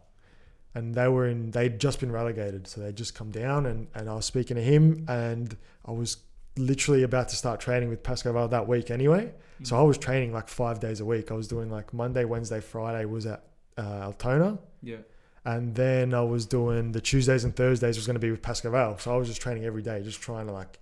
[0.75, 2.67] And they were in, they'd just been relegated.
[2.67, 6.19] So they'd just come down and, and I was speaking to him and I was
[6.59, 9.33] literally about to start training with Pascoe Vale that week anyway.
[9.63, 9.79] So mm.
[9.79, 11.31] I was training like five days a week.
[11.31, 13.45] I was doing like Monday, Wednesday, Friday was at
[13.79, 14.59] uh, Altona.
[14.83, 14.97] Yeah.
[15.45, 18.97] And then I was doing the Tuesdays and Thursdays was going to be with Pascoe
[18.99, 20.79] So I was just training every day, just trying to like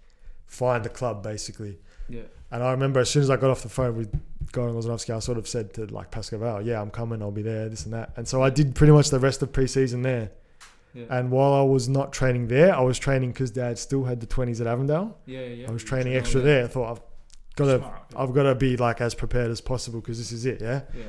[0.46, 1.78] find the club basically.
[2.08, 2.22] Yeah.
[2.50, 4.12] And I remember as soon as I got off the phone with
[4.52, 7.68] Goran Lozanovski, I sort of said to like Pascal yeah, I'm coming, I'll be there,
[7.68, 8.12] this and that.
[8.16, 10.30] And so I did pretty much the rest of preseason there.
[10.94, 11.06] Yeah.
[11.10, 14.26] And while I was not training there, I was training because Dad still had the
[14.26, 15.18] 20s at Avondale.
[15.26, 15.40] yeah.
[15.40, 15.68] Yeah.
[15.68, 16.46] I was training extra yeah.
[16.46, 16.64] there.
[16.64, 17.02] I thought I've
[17.56, 20.62] got to, I've got to be like as prepared as possible because this is it,
[20.62, 20.82] yeah.
[20.96, 21.04] Yeah.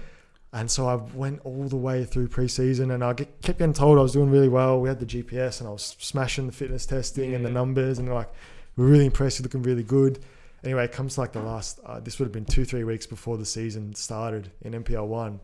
[0.55, 4.00] And so I went all the way through preseason, and I get, kept getting told
[4.00, 4.79] I was doing really well.
[4.79, 8.07] We had the GPS, and I was smashing the fitness testing and the numbers, and
[8.07, 8.31] they're like,
[8.77, 9.38] "We're really impressed.
[9.38, 10.19] You're looking really good."
[10.63, 11.81] Anyway, it comes to like the last.
[11.85, 15.41] Uh, this would have been two, three weeks before the season started in NPL one,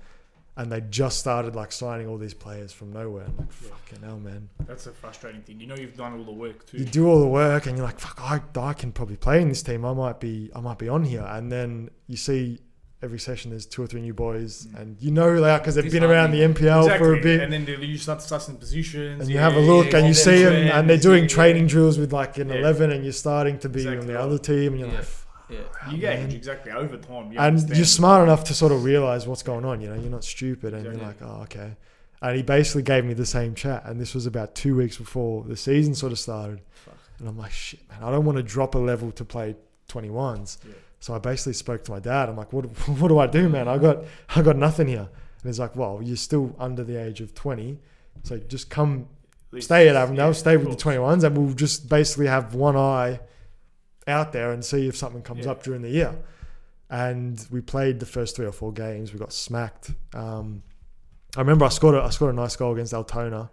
[0.56, 3.26] and they just started like signing all these players from nowhere.
[3.26, 3.70] I'm like, Yeah.
[3.70, 5.60] "Fucking hell, man!" That's a frustrating thing.
[5.60, 6.78] You know you've done all the work too.
[6.78, 8.40] You do all the work, and you're like, "Fuck, I,
[8.70, 9.84] I can probably play in this team.
[9.84, 12.62] I might be, I might be on here." And then you see.
[13.04, 14.80] Every session, there's two or three new boys, Mm.
[14.82, 16.98] and you know, like, because they've been around the NPL exactly.
[17.08, 19.22] for a bit, And then you start discussing positions.
[19.22, 21.66] and you yeah, have a look yeah, and you see them and they're doing training
[21.66, 22.56] drills with like an Yeah.
[22.58, 25.06] 11 and you're starting to be on the other team and you're like
[25.50, 25.58] Yeah.
[25.90, 27.32] You "Oh, get man." exactly over time.
[27.32, 27.76] You and understand.
[27.78, 30.74] you're smart enough to sort of realize what's going on you know you're not stupid
[30.74, 31.00] and Exactly.
[31.00, 31.76] you're like oh okay
[32.22, 35.44] and he basically gave me the same chat and this was about two weeks before
[35.44, 36.96] the season sort of started Fuck.
[37.20, 39.56] and I'm like shit man I don't want to drop a level to play
[39.90, 40.74] 21s Yeah.
[41.02, 43.68] So I basically spoke to my dad I'm like what, what do I do man
[43.68, 47.20] I got I got nothing here and he's like well you're still under the age
[47.20, 47.78] of 20
[48.24, 49.08] so just come
[49.54, 52.76] At stay at Avondale, yeah, stay with the 21s, and we'll just basically have one
[52.78, 53.20] eye
[54.08, 55.52] out there and see if something comes Yeah.
[55.52, 56.16] up during the year.
[56.90, 59.14] And we played the first three or four games.
[59.14, 59.92] We got smacked.
[60.14, 60.62] Um,
[61.38, 63.50] I remember I scored a, I scored a nice goal against Altona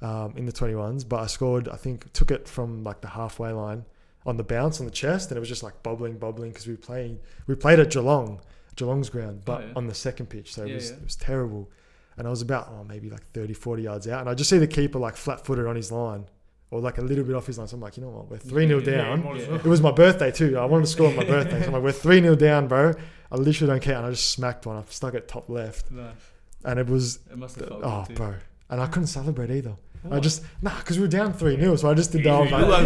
[0.00, 3.52] um, in the 21s, but I scored, I think, took it from like the halfway
[3.52, 3.84] line
[4.26, 6.72] on the bounce on the chest, and it was just like bubbling, bubbling because we
[6.74, 8.40] were playing, we played at Geelong,
[8.76, 9.72] Geelong's ground, but Oh, yeah.
[9.76, 10.96] on the second pitch, so it Yeah, was yeah.
[10.96, 11.70] it was terrible.
[12.16, 14.58] And I was about oh maybe like 30, 40 yards out, and I just see
[14.58, 16.26] the keeper like flat footed on his line,
[16.70, 17.66] or like a little bit off his line.
[17.68, 19.18] So I'm like, you know what, we're three 0 Yeah, Yeah, down.
[19.18, 19.48] you might as Yeah.
[19.50, 19.58] well.
[19.60, 20.56] It was my birthday too.
[20.58, 21.60] I wanted to score on my birthday.
[21.60, 22.94] So I'm like, we're 3 0 down, bro.
[23.30, 23.96] I literally don't care.
[23.96, 24.76] And I just smacked one.
[24.76, 25.86] I stuck it top left.
[26.64, 28.34] And it was, It must have felt oh, bro.
[28.70, 29.74] And I couldn't celebrate either.
[30.10, 31.76] I just, nah, because we were down 3 0.
[31.76, 32.80] So I just did the You- whole you like, like-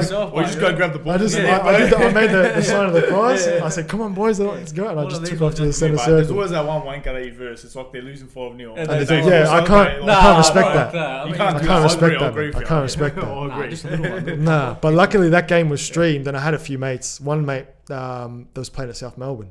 [0.00, 0.60] Just I- Or you just mate.
[0.62, 1.12] go and grab the ball.
[1.12, 3.46] I just, Yeah, I, I, did the, I made the, the sign of the cross.
[3.46, 3.64] Yeah, yeah.
[3.66, 4.88] I said, come on, boys, let's go.
[4.88, 6.14] And I just took off to the centre circle.
[6.14, 6.36] there's circle.
[6.38, 7.64] always that one wanker that you verse.
[7.64, 8.74] It's like they're losing 5 0.
[8.76, 11.28] And And they they yeah, I can't, I can't respect that.
[11.28, 12.54] You can't I can't respect that, agree man.
[12.54, 13.24] with I can't respect that.
[13.24, 13.68] I'll Nah, agree.
[13.70, 14.24] just a little one.
[14.24, 17.20] little Nah, but luckily that game was streamed, and I had a few mates.
[17.20, 19.50] One mate um, that was playing at South Melbourne,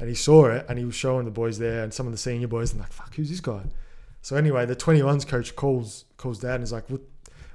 [0.00, 2.18] and he saw it, and he was showing the boys there, and some of the
[2.18, 3.62] senior boys, and like, "Fuck, who's this guy?"
[4.28, 7.00] So anyway, the 21s coach calls calls dad, and he's like, "What?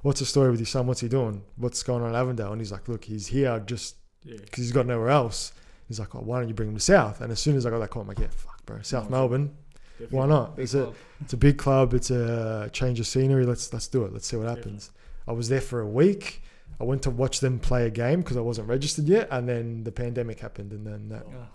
[0.02, 0.88] What's the story with your son?
[0.88, 1.44] What's he doing?
[1.56, 4.38] What's going on at Avondale?" And he's like, "Look, he's here just Yeah.
[4.38, 5.54] because he's got nowhere else."
[5.88, 7.70] He's like, oh, "Why don't you bring him to South?" And as soon as I
[7.70, 9.52] got that call, I'm like, "Yeah, fuck, bro, South No, Melbourne,
[10.00, 10.18] Definitely.
[10.18, 10.56] why not?
[10.56, 11.94] Big It's a it's a big club.
[11.94, 13.46] It's a change of scenery.
[13.46, 14.12] Let's let's do it.
[14.12, 14.90] Let's see what happens.
[15.28, 16.42] I was there for a week.
[16.82, 19.84] I went to watch them play a game because I wasn't registered yet, and then
[19.84, 21.46] the pandemic happened, and then that, Oh,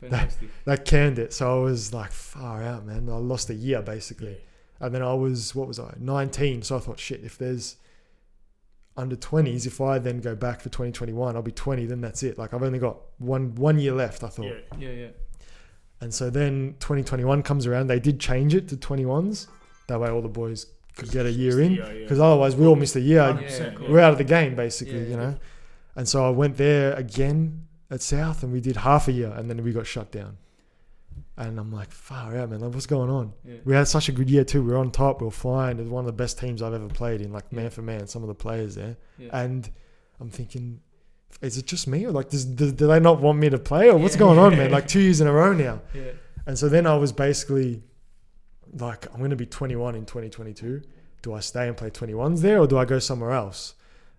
[0.00, 0.50] fantastic.
[0.66, 1.32] that canned it.
[1.32, 3.08] So I was like, far out, man.
[3.10, 4.38] I lost a year basically,
[4.80, 6.62] and then I was what was I, 19.
[6.62, 7.76] So I thought, shit, if there's
[8.96, 11.86] under 20s, if I then go back for 2021, I'll be 20.
[11.86, 12.38] Then that's it.
[12.38, 14.24] Like I've only got one one year left.
[14.24, 14.46] I thought.
[14.46, 14.78] Yeah.
[14.78, 15.08] Yeah, yeah.
[16.00, 17.88] And so then 2021 comes around.
[17.88, 19.48] They did change it to 21s.
[19.88, 21.72] That way all the boys could get a year in.
[21.72, 22.02] Yeah, yeah.
[22.02, 23.38] Because otherwise we all missed a year.
[23.40, 23.86] Yeah, cool.
[23.86, 23.92] yeah.
[23.92, 25.36] We're out of the game basically, Yeah, you know.
[25.96, 29.50] And so I went there again at South and we did half a year and
[29.50, 30.36] then we got shut down.
[31.38, 32.58] And I'm like, far out, man.
[32.60, 33.32] Like, what's going on?
[33.44, 33.58] yeah.
[33.64, 34.60] We had such a good year too.
[34.62, 35.20] We were on top.
[35.20, 35.78] We were flying.
[35.78, 37.60] It was one of the best teams I've ever played in, like Yeah.
[37.60, 38.06] man for man.
[38.08, 39.28] Some of the players there, yeah.
[39.32, 39.70] and
[40.20, 40.80] I'm thinking,
[41.40, 43.88] is it just me or like, does, do, do they not want me to play
[43.88, 44.70] or what's going on, man?
[44.78, 45.80] Like two years in a row now.
[46.46, 47.82] And so then I was basically
[48.72, 50.82] like, I'm going to be 21 in 2022.
[51.22, 53.74] Do I stay and play 21s there or do I go somewhere else?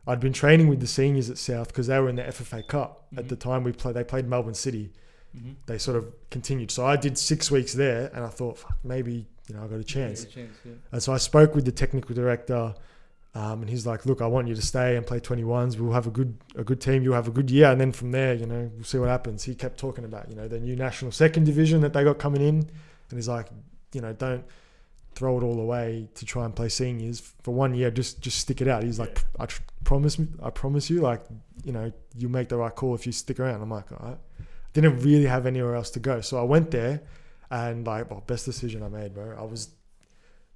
[0.08, 3.08] I'd been training with the seniors at South because they were in the FFA Cup
[3.18, 3.30] at Mhm.
[3.30, 3.64] the time.
[3.64, 3.96] We played.
[3.96, 4.92] They played Melbourne City.
[5.38, 5.56] Mhm.
[5.68, 6.72] They sort of continued.
[6.72, 9.80] So I did six weeks there, and I thought, Fuck, maybe you know I got
[9.80, 10.24] a chance.
[10.26, 10.72] Yeah, chance, yeah.
[10.92, 12.74] And so I spoke with the technical director
[13.36, 15.78] Um, and he's like, look, I want you to stay and play 21s.
[15.78, 17.04] We'll have a good a good team.
[17.04, 19.44] You'll have a good year, and then from there, you know, we'll see what happens.
[19.44, 22.42] He kept talking about, you know, the new national second division that they got coming
[22.42, 23.48] in, and he's like,
[23.94, 24.44] you know, don't
[25.14, 27.92] throw it all away to try and play seniors for one year.
[27.92, 28.82] Just just stick it out.
[28.84, 31.22] He's like, I tr- promise me, I promise you, like,
[31.64, 33.62] you know, you make the right call if you stick around.
[33.62, 34.18] I'm like, all right.
[34.74, 37.02] Didn't really have anywhere else to go, so I went there,
[37.50, 39.36] and like, well, best decision I made, bro.
[39.38, 39.70] I was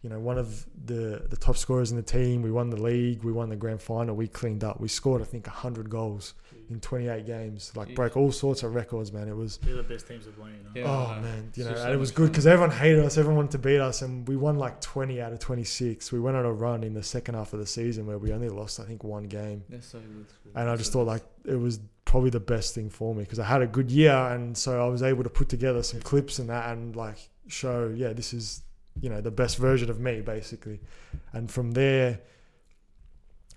[0.04, 2.42] you know, one of the the top scorers in the team.
[2.42, 3.24] We won the league.
[3.24, 4.16] We won the grand final.
[4.16, 4.82] We cleaned up.
[4.82, 6.34] We scored, I think, hundred goals
[6.70, 7.72] in 28 games.
[7.74, 7.96] Like Jeez.
[7.96, 9.30] broke all sorts of records, man.
[9.30, 10.50] It was They're the best teams to play.
[10.76, 10.88] You know?
[10.88, 10.92] Yeah.
[10.92, 13.18] oh man, you know, just and so it was good because everyone hated us.
[13.18, 16.12] Everyone wanted to beat us, and we won like 20 out of 26.
[16.12, 18.50] We went on a run in the second half of the season where we only
[18.50, 19.64] lost, I think, one game.
[19.70, 20.26] That's so good.
[20.54, 21.80] And I just thought like it was
[22.14, 24.88] probably the best thing for me because I had a good year, and so I
[24.88, 28.62] was able to put together some clips and that, and like show, yeah, this is
[29.02, 30.80] you know the best version of me basically.
[31.32, 32.20] And from there,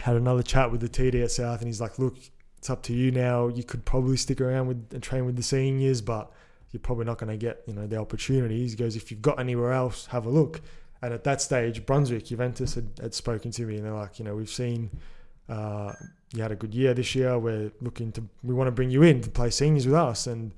[0.01, 2.17] had another chat with the TD at South, and he's like, look,
[2.57, 3.49] it's up to you now.
[3.49, 6.33] You could probably stick around with and train with the seniors, but
[6.71, 8.71] you're probably not going to get you know the opportunities.
[8.71, 10.63] He goes, if you've got anywhere else, have a look.
[11.03, 14.25] And at that stage, Brunswick, Juventus had, had spoken to me, and they're like, you
[14.25, 14.93] know, we've seen
[15.47, 15.93] uh,
[16.35, 17.39] you had a good year this year.
[17.39, 20.53] We're looking to, we want to bring you in to play seniors with us, and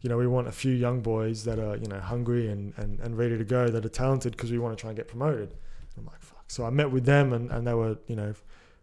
[0.00, 3.00] you know, we want a few young boys that are you know hungry and and,
[3.00, 5.54] and ready to go, that are talented, because we want to try and get promoted.
[5.96, 6.44] I'm like, fuck.
[6.48, 8.34] So I met with them, and, and they were, you know,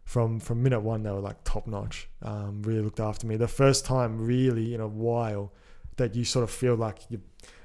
[0.04, 2.10] from from minute one, they were like top notch.
[2.22, 3.38] Um, really looked after me.
[3.38, 5.52] The first time, really in a while,
[5.98, 7.22] that you sort of feel like you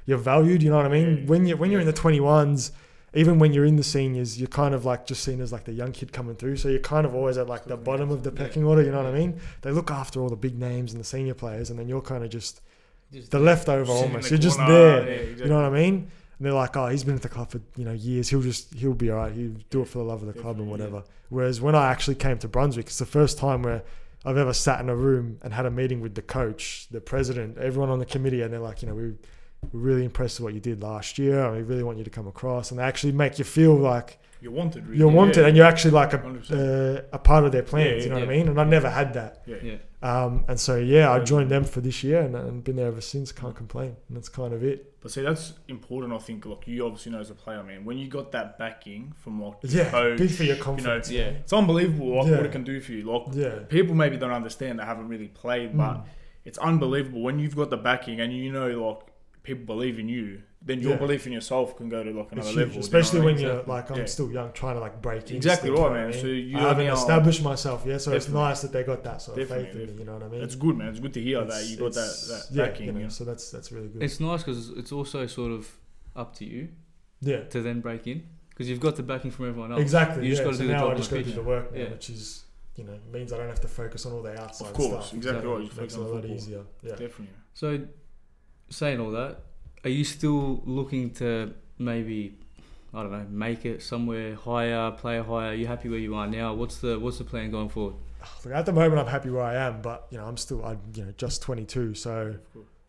[0.07, 0.63] you're valued.
[0.63, 1.27] You know what I mean?
[1.27, 2.71] When you when you're in the 21s
[3.14, 5.73] even when you're in the seniors, you're kind of like just seen as like the
[5.73, 6.57] young kid coming through.
[6.57, 8.83] So you're kind of always at like the bottom of the pecking order.
[8.83, 9.40] You know what I mean?
[9.62, 12.23] They look after all the big names and the senior players, and then you're kind
[12.25, 12.61] of just
[13.12, 14.25] Just the leftover almost.
[14.29, 14.99] the You're just there.
[15.05, 15.42] yeah, exactly.
[15.44, 15.94] You know what I mean?
[16.38, 18.29] And they're like, oh, he's been at the club for you know years.
[18.31, 19.33] He'll just he'll be alright.
[19.33, 21.03] He'll do it for the love of the club and whatever.
[21.29, 23.83] Whereas when I actually came to Brunswick, it's the first time where
[24.25, 27.59] I've ever sat in a room and had a meeting with the coach, the president,
[27.59, 29.12] everyone on the committee, and they're like, you know, we
[29.73, 32.27] really impressed with what you did last year, and we really want you to come
[32.27, 32.70] across.
[32.70, 34.99] And they actually make you feel like You're wanted, really.
[34.99, 35.46] you're wanted, yeah.
[35.49, 37.99] and you're actually like a uh, a part of their plans.
[37.99, 38.25] Yeah, you know yeah.
[38.27, 38.49] what I mean?
[38.49, 39.42] And I never had that.
[39.46, 39.57] yeah.
[39.62, 39.77] yeah.
[40.03, 43.03] Um, and so yeah, I joined them for this year, and, and been there ever
[43.03, 43.33] since.
[43.33, 43.96] Can't complain.
[44.09, 44.99] And that's kind of it.
[45.03, 46.14] But see, that's important.
[46.14, 46.46] I think.
[46.46, 47.85] Look, you obviously know as a player, man.
[47.85, 51.11] When you got that backing from like Yeah, coach, big for your you know, confidence.
[51.11, 51.25] Yeah.
[51.25, 52.37] it's unbelievable like, Yeah.
[52.38, 53.03] what it can do for you.
[53.12, 53.59] Like yeah.
[53.68, 54.79] people maybe don't understand.
[54.79, 56.05] They haven't really played, but Mm.
[56.46, 59.01] it's unbelievable when you've got the backing and you know like
[59.42, 60.42] people believe in you.
[60.62, 60.96] Then your Yeah.
[60.98, 62.64] belief in yourself can go to like another level.
[62.64, 63.44] do you know especially I when mean?
[63.46, 64.05] you're like I'm Yeah.
[64.05, 65.37] still young, trying to like break in.
[65.37, 66.07] Exactly still, right, you man.
[66.09, 69.03] what I So you I haven't established myself yet, so it's nice that they got
[69.05, 70.00] that sort of faith Definitely, in me.
[70.00, 70.42] You know what I mean?
[70.42, 70.88] It's good, man.
[70.88, 72.87] It's good to hear that It's- you got that, it's- that yeah, backing.
[72.87, 73.09] you know, yeah.
[73.09, 74.03] so that's that's really good.
[74.03, 75.66] It's nice because it's also sort of
[76.14, 76.68] up to you
[77.22, 79.81] yeah, to then break in because you've got the backing from everyone else.
[79.81, 80.24] exactly.
[80.24, 80.44] You just yeah.
[80.44, 81.72] got to so do the now job I just the got to do the work
[81.72, 81.90] now, Yeah.
[81.92, 82.44] which is
[82.76, 85.14] you know means I don't have to focus on all the outside Of course, stuff.
[85.14, 85.61] exactly So right.
[85.61, 86.62] You It focus makes it a lot easier.
[86.83, 86.90] Yeah.
[86.90, 87.29] Definitely.
[87.55, 87.81] So,
[88.71, 89.39] saying all that,
[89.85, 92.39] are you still looking to maybe,
[92.95, 95.51] I don't know, make it somewhere higher, play higher?
[95.51, 96.55] Are you happy where you are now?
[96.55, 97.95] What's the What's the plan going forward?
[98.45, 100.77] Look, at the moment, I'm happy where I am, but you know, I'm still, I,
[100.95, 102.35] you know, just 22, so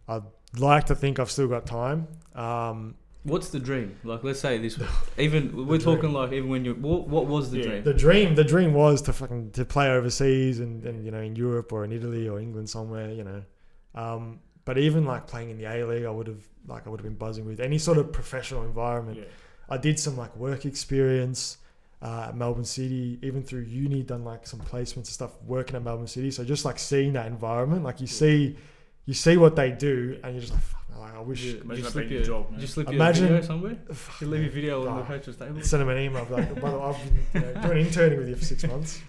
[0.07, 0.23] I'd
[0.57, 2.07] like to think I've still got time.
[2.35, 3.95] Um, What's the dream?
[4.03, 4.79] Like, let's say this.
[5.17, 5.79] Even we're dream.
[5.79, 6.73] talking like even when you.
[6.73, 7.63] What, what was the Yeah.
[7.65, 7.83] dream?
[7.83, 11.35] the dream, the dream was to fucking to play overseas and, and you know in
[11.35, 13.43] Europe or in Italy or England somewhere, you know.
[13.93, 16.99] Um, but even like playing in the A League, I would have like I would
[16.99, 19.17] have been buzzing with any sort of professional environment.
[19.17, 19.23] Yeah.
[19.69, 21.57] I did some like work experience
[22.01, 25.83] uh, at Melbourne City, even through uni, done like some placements and stuff working at
[25.83, 26.31] Melbourne City.
[26.31, 28.13] So just like seeing that environment, like you Yeah.
[28.13, 28.57] see,
[29.05, 31.43] you see what they do, and you're just like, fuck, like, I wish.
[31.43, 31.61] Yeah.
[31.61, 32.59] Imagine Just slip your your- job, man.
[32.59, 33.77] Just slip Imagine- your video somewhere.
[33.93, 35.61] fuck, You leave your video on the coach's table.
[35.63, 36.97] Send them an email, like, by the way, I've
[37.33, 38.99] been you know, doing interning with you for six months.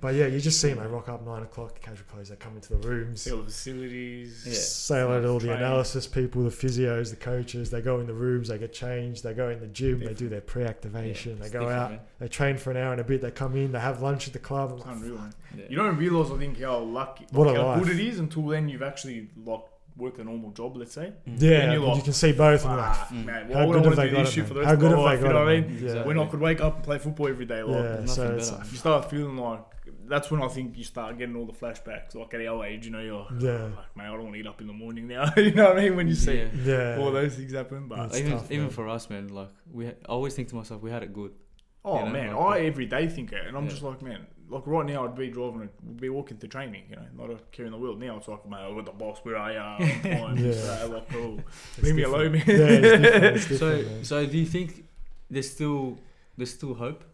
[0.00, 0.78] But yeah, you just see them.
[0.82, 2.30] They rock up nine o'clock, casual clothes.
[2.30, 3.22] They come into the rooms.
[3.22, 4.44] See all the facilities.
[4.46, 4.52] Yeah.
[4.54, 7.70] Say hello to all the analysis people, the physios, the coaches.
[7.70, 10.28] They go in the rooms, they get changed, they go in the gym, they do
[10.28, 12.00] their pre-activation, Yeah, they go out, man.
[12.18, 14.32] they train for an hour and a bit, they come in, they have lunch at
[14.32, 14.70] the club.
[14.72, 15.20] I'm It's like, unreal.
[15.56, 15.64] Yeah.
[15.68, 17.82] You don't realise, I think, how lucky, What like, a how life.
[17.84, 19.62] good it is until then you've actually like
[19.98, 21.12] worked a normal job, let's say.
[21.28, 21.40] Mm.
[21.42, 22.62] Yeah, And you're you like, can see both.
[22.64, 23.24] And you're like, Ah, Mm.
[23.26, 24.42] man, how would I good have they got it?
[24.46, 25.20] for the rest How of good my have life?
[25.20, 25.64] they You know what I mean?
[25.70, 26.08] Yeah, Exactly.
[26.08, 27.90] When I could wake up and play football every day, like, yeah.
[27.90, 28.52] Nothing So better.
[28.56, 29.60] like, you start feeling like
[30.06, 32.14] that's when I think you start getting all the flashbacks.
[32.14, 34.40] Like at our age, you know, you're like, yeah, like, man, I don't want to
[34.40, 35.30] eat up in the morning now.
[35.36, 35.96] you know what I mean?
[35.96, 36.48] When you see Yeah.
[36.64, 36.96] yeah.
[36.98, 38.70] all those things happen, but It's even tough, even man.
[38.70, 39.28] for us, man.
[39.28, 41.32] Like we, ha- I always think to myself, we had it good.
[41.84, 43.70] oh you know, man, like- I every day think it, and I'm Yeah.
[43.70, 46.84] just like, man, like right now I'd be driving, it, would be walking to training,
[46.90, 48.00] you know, not a care in the world.
[48.00, 50.52] Now it's like, man, I got the boss where I am, time, Yeah.
[50.52, 50.84] yeah.
[50.84, 51.38] like, oh,
[51.76, 52.42] It's leave me alone, man.
[52.46, 53.50] Yeah, it's different.
[53.50, 54.04] It's So man.
[54.04, 54.84] so do you think
[55.30, 55.98] there's still
[56.36, 57.04] there's still hope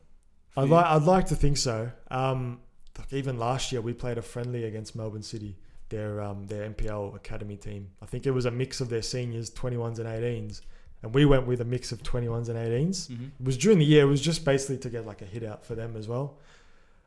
[0.56, 1.90] I'd like I'd like to think so.
[2.10, 2.60] Um,
[2.98, 5.56] like even last year we played a friendly against Melbourne City,
[5.88, 7.90] their um, their NPL academy team.
[8.00, 10.60] I think it was a mix of their seniors, 21s and 18s,
[11.02, 13.08] and we went with a mix of 21s and 18s.
[13.10, 13.24] Mm-hmm.
[13.24, 14.02] It was during the year.
[14.04, 16.36] It was just basically to get like a hit out for them as well.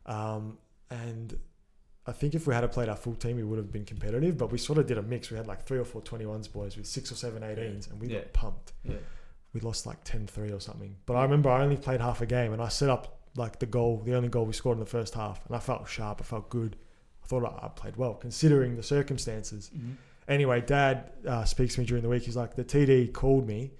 [0.07, 0.57] Um,
[0.89, 1.37] and
[2.05, 4.37] I think if we had played our full team, we would have been competitive.
[4.37, 5.29] But we sort of did a mix.
[5.29, 8.07] We had like three or four 21s boys with six or seven 18s, and we
[8.07, 8.19] Yeah.
[8.19, 8.73] got pumped.
[8.83, 8.95] Yeah.
[9.53, 10.95] We lost like 10-3 or something.
[11.05, 13.65] But I remember I only played half a game, and I set up like the
[13.65, 16.19] goal, the only goal we scored in the first half, and I felt sharp.
[16.21, 16.75] I felt good.
[17.23, 19.69] I thought I I played well considering the circumstances.
[19.75, 19.91] Mm-hmm.
[20.27, 22.23] Anyway, Dad uh, speaks to me during the week.
[22.23, 23.71] He's like, the TD called me,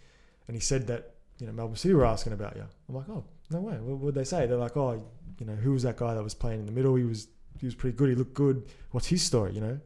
[0.48, 2.64] and he said that you know Melbourne City were asking about you.
[2.90, 3.76] I'm like, oh no way.
[3.76, 4.46] What would they say?
[4.48, 5.04] They're like, oh,
[5.40, 6.96] you know, who was that guy that was playing in the middle?
[6.96, 7.28] He was
[7.60, 8.10] he was pretty good.
[8.10, 8.66] He looked good.
[8.92, 9.54] What's his story?
[9.54, 9.80] You know.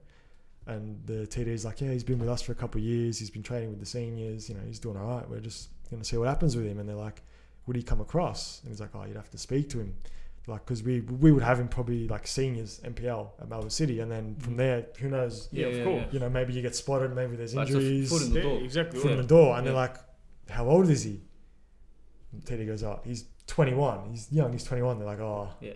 [0.67, 3.17] And the TD's like, yeah, he's been with us for a couple of years.
[3.17, 4.47] He's been training with the seniors.
[4.47, 5.27] You know, he's doing all right.
[5.29, 6.79] We're just going to see what happens with him.
[6.79, 7.23] And they're like,
[7.65, 8.61] would he come across?
[8.61, 9.95] And he's like, oh, you'd have to speak to him.
[10.47, 14.11] Like, because we we would have him probably like seniors NPL at Melbourne City, and
[14.11, 14.57] then from Mhm.
[14.57, 15.49] there, who knows?
[15.51, 16.05] Yeah, of course.
[16.13, 18.35] You know, maybe you get spotted, maybe there's That's a f- injuries, foot in the
[18.37, 18.57] Yeah, door.
[18.63, 18.99] exactly.
[18.99, 19.19] foot right.
[19.19, 19.71] in the door, and Yeah.
[19.71, 19.97] they're like,
[20.49, 21.21] "How old is he?"
[22.33, 24.09] And TD goes, "Oh, he's 21.
[24.11, 24.51] He's young.
[24.53, 25.73] He's 21." They're like, "Oh, Yeah.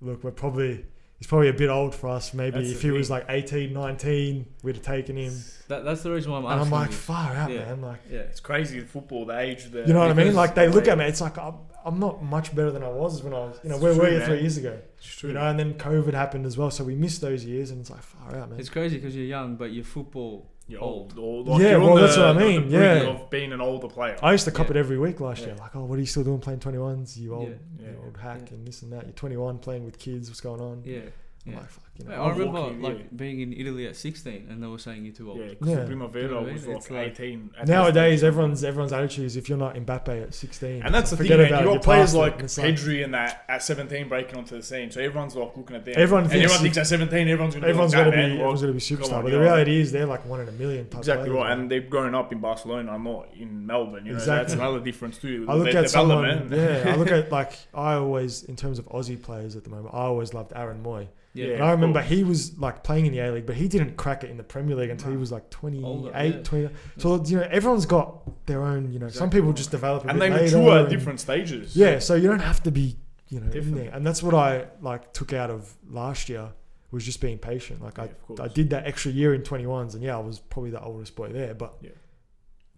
[0.00, 0.84] look, we're probably
[1.18, 2.32] he's probably a bit old for us.
[2.32, 5.32] Maybe That's if the he was like 18, 19, we'd have taken him."
[5.68, 6.96] That, that's the reason why I'm and I'm like, you.
[6.96, 7.66] "Far out, Yeah.
[7.66, 8.20] man!" Like, yeah.
[8.20, 10.34] It's crazy the football, the age, the you know what I mean?
[10.34, 13.22] Like they look at me, it's like I'm, I'm not much better than I was
[13.22, 14.26] when I was, you know, It's where were you man.
[14.28, 14.78] three years ago?
[14.98, 15.28] It's true.
[15.30, 17.90] You know, and then COVID happened as well, so we missed those years, and it's
[17.90, 18.58] like far out, man.
[18.60, 20.50] It's crazy because you're young, but your football.
[20.68, 21.18] You're old.
[21.18, 21.48] old.
[21.48, 23.08] Or, Yeah, you're on well, the- that's what I the- the mean, brink yeah.
[23.10, 24.16] Of being an older player.
[24.22, 24.72] I used to cop Yeah.
[24.72, 25.46] it every week last Yeah.
[25.48, 25.56] year.
[25.56, 27.16] Like, oh, what are you still doing playing 21s?
[27.16, 27.54] You old, Yeah.
[27.80, 27.90] Yeah.
[27.92, 28.54] you old hack, Yeah.
[28.56, 29.04] and this and that.
[29.04, 30.28] You're 21 playing with kids.
[30.28, 30.82] What's going on?
[30.84, 31.00] Yeah.
[31.46, 32.10] I'm like, fuck, you know.
[32.12, 33.04] Yeah, I remember walking, like yeah.
[33.16, 35.38] being in Italy at 16, and they were saying you're too old.
[35.38, 35.54] Yeah, Yeah.
[35.60, 37.50] because Primavera You know what I was like, like- 18.
[37.58, 38.28] at Nowadays, that stage.
[38.28, 41.40] everyone's everyone's attitude is if you're not Mbappe at 16, And that's the thing, man.
[41.46, 44.56] about You it, got players like And it's Pedri and that at 17 breaking onto
[44.56, 44.90] the scene.
[44.90, 45.94] So everyone's like looking at them.
[45.96, 48.30] Everyone and thinks everyone thinks at 17, everyone's going to everyone's be gonna, be man.
[48.32, 49.16] everyone's Well, going to be superstar.
[49.18, 50.88] on, but the reality is they're like one in a million.
[50.88, 51.60] Type Exactly players, right, man.
[51.60, 52.92] and they've grown up in Barcelona.
[52.92, 54.06] I'm not in Melbourne.
[54.06, 54.42] You know, Exactly.
[54.44, 55.46] that's another difference too.
[55.48, 56.84] I look at someone, yeah.
[56.86, 60.02] I look at like I always, in terms of Aussie players at the moment, I
[60.02, 61.08] always loved Aaron Mooy.
[61.34, 61.46] Yeah.
[61.48, 61.64] Yeah.
[61.64, 64.24] I of remember he was like playing in the A League, but he didn't crack
[64.24, 66.42] it in the Premier League until he was like 28, Older, yeah.
[66.42, 66.68] 20.
[66.98, 68.92] So you know, everyone's got their own.
[68.92, 71.76] You know, some people just develop a and they mature at different stages.
[71.76, 72.96] Yeah, so you don't have to be,
[73.28, 73.90] you know, in there.
[73.90, 76.50] And that's what I like took out of last year
[76.90, 77.82] was just being patient.
[77.82, 78.06] Like Yeah.
[78.40, 81.14] I, I did that extra year in 21s, and yeah, I was probably the oldest
[81.16, 81.54] boy there.
[81.54, 81.90] But Yeah.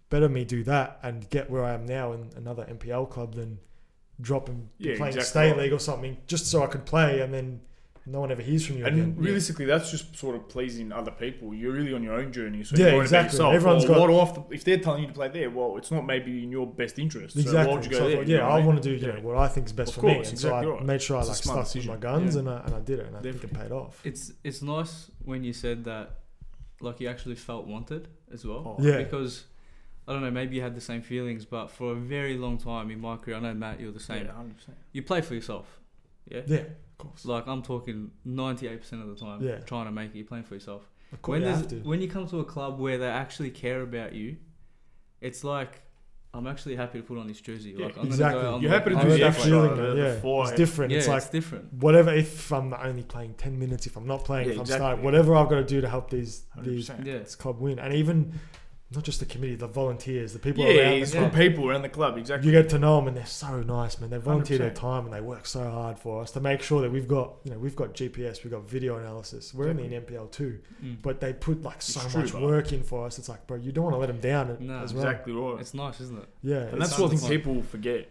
[0.09, 3.59] better me do that and get where I am now in another NPL club than
[4.19, 7.33] drop and Yeah, playing exactly state league or something just so I could play, and
[7.33, 7.61] then
[8.05, 9.15] no one ever hears from you And again.
[9.17, 11.53] realistically, that's just sort of pleasing other people.
[11.53, 12.63] You're really on your own journey.
[12.63, 13.37] So Yeah, you're worrying exactly.
[13.39, 13.53] About yourself.
[13.55, 15.49] Everyone's Well, got- what off if they're telling you to play there?
[15.51, 17.35] Well, it's not maybe in your best interest.
[17.35, 17.67] So Exactly.
[17.69, 18.17] why would you go So there?
[18.17, 18.65] thought, You yeah, know what I mean?
[18.67, 19.15] want to do you Yeah.
[19.19, 20.13] know, what I think is best Of for me.
[20.15, 20.83] course, And so I right.
[20.85, 22.39] made sure I It's a like smart stuck with my guns Yeah.
[22.39, 24.01] and, I, and I did it, and I think it paid off.
[24.03, 26.17] It's it's nice when you said that,
[26.81, 28.77] like you actually felt wanted as well.
[28.79, 28.97] Oh, Yeah.
[28.97, 29.45] Because
[30.07, 32.89] I don't know, maybe you had the same feelings, but for a very long time
[32.89, 34.25] in my career, I know Matt, you're the same.
[34.25, 34.75] Yeah, 100%.
[34.91, 35.79] You play for yourself.
[36.29, 36.41] Yeah.
[36.47, 37.25] Yeah, of course.
[37.25, 39.57] Like I'm talking 98% of the time, Yeah.
[39.59, 40.17] trying to make it.
[40.17, 40.89] You're playing for yourself.
[41.11, 41.75] Of course, when you have to.
[41.77, 44.37] when you come to a club where they actually care about you,
[45.19, 45.81] it's like
[46.33, 47.75] I'm actually happy to put on this jersey.
[47.77, 48.41] Yeah, Like I'm exactly.
[48.41, 48.55] go.
[48.55, 50.19] I'm You're the- happy to do know the that extra, feeling, the- yeah.
[50.21, 50.91] four- It's different.
[50.91, 51.73] Yeah, it's it's, like different.
[51.73, 54.79] whatever if I'm only playing 10 minutes if i'm not playing Yeah, if i'm exactly.
[54.85, 57.05] starting whatever i've got to do to help these these 100%.
[57.05, 57.17] Yeah.
[57.19, 58.39] this club win and even
[58.93, 61.81] not just the committee the volunteers the people Yeah, around the good club people around
[61.83, 62.17] the club.
[62.17, 62.49] Exactly.
[62.51, 64.75] you get to know them and they're so nice man they volunteer their 100%.
[64.75, 67.51] time and they work so hard for us to make sure that we've got you
[67.51, 70.97] know we've got gps we've got video analysis we're only in NPL too, Mm.
[71.01, 72.41] but they put like so It's true, much bro.
[72.45, 74.79] work in for us it's like bro you don't want to let them down No.
[74.79, 75.59] as well Exactly right.
[75.61, 76.29] It's nice, isn't it?
[76.43, 78.09] yeah and that's what I think people forget.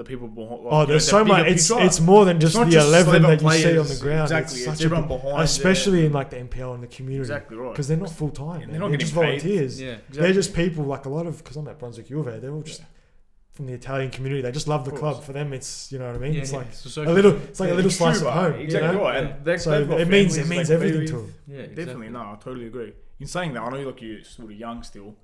[0.00, 0.62] The people behind.
[0.64, 1.46] Like, Oh, you there's know, so the much.
[1.46, 1.84] It's picture.
[1.84, 4.22] it's more than just not the just eleven that 11 you see on the ground.
[4.22, 4.58] Exactly.
[4.60, 5.42] It's It's such everyone big- behind.
[5.42, 7.70] especially in like the NPL and the community, Exactly right.
[7.72, 8.62] because they're not full time.
[8.62, 9.20] And They're, they're not just paid.
[9.20, 9.78] volunteers.
[9.78, 9.88] Yeah.
[9.90, 10.22] Exactly.
[10.22, 12.40] They're just people like a lot of because I'm at Brunswick Juve.
[12.40, 12.86] They're all just Yeah.
[13.52, 14.40] from the Italian community.
[14.40, 15.22] They just love the club.
[15.22, 16.32] For them, it's you know what I mean.
[16.32, 16.58] Yeah, it's yeah.
[16.60, 17.36] like It's a social- little.
[17.36, 18.54] It's like Yeah, a little it's true, slice of home.
[18.54, 19.02] Exactly you know?
[19.04, 19.16] right.
[19.24, 21.34] And they- So they've it means it means everything to them.
[21.46, 22.94] Yeah, Definitely, no, I totally agree.
[23.18, 25.14] In saying that, I know like you're sort of young still.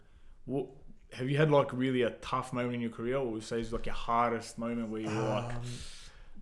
[0.44, 0.66] What
[1.12, 3.60] have you had like really a tough moment in your career, or would you say
[3.60, 5.60] it's like your hardest moment where you're like, Um,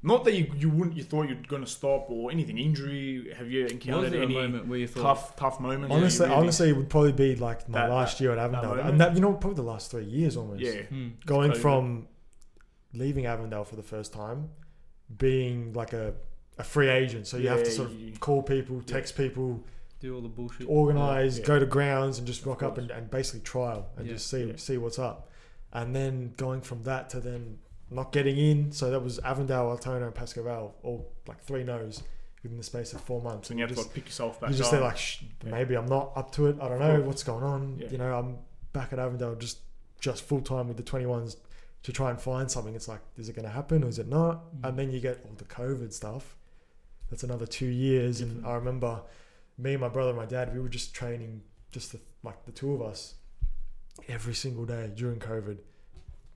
[0.02, 3.32] not that you you wouldn't you thought you're gonna stop or anything injury?
[3.36, 5.94] Have you Was encountered there a any moment where you thought, tough tough moments?
[5.94, 9.00] honestly, really- honestly, it would probably be like my That- last year at Avondale, and
[9.00, 10.60] that you know probably the last three years almost.
[10.60, 12.08] yeah, hmm, going from
[12.92, 14.50] leaving Avondale for the first time,
[15.18, 16.14] being like a,
[16.58, 17.26] a free agent.
[17.26, 19.64] So you have to sort of you- call people, text people,
[20.04, 20.66] do all the bullshit?
[20.68, 21.44] organize, Yeah.
[21.46, 24.14] go to grounds, and just Of rock up and, and basically trial and Yeah.
[24.14, 24.56] just see Yeah.
[24.56, 25.28] see what's up.
[25.72, 27.58] And then going from that to then
[27.90, 28.72] not getting in.
[28.72, 32.02] So that was Avondale, Altona, and Pascoe Vale, all like three no's
[32.42, 33.50] within the space of four months.
[33.50, 35.50] And you have just, to like, pick yourself back you're just say like, Shh, Yeah.
[35.50, 36.56] maybe I'm not up to it.
[36.60, 37.78] I don't know what's going on.
[37.78, 37.88] Yeah.
[37.90, 38.38] You know, I'm
[38.72, 39.58] back at Avondale just
[40.00, 41.36] just full time with the 21s
[41.82, 42.74] to try and find something.
[42.74, 44.34] It's like, is it going to happen or is it not?
[44.60, 44.68] Mm.
[44.68, 46.36] And then you get all the COVID stuff.
[47.10, 48.20] That's another two years.
[48.20, 49.00] And I remember
[49.58, 52.52] me and my brother and my dad, we were just training, just the, like the
[52.52, 53.14] two of us,
[54.08, 55.58] every single day during COVID.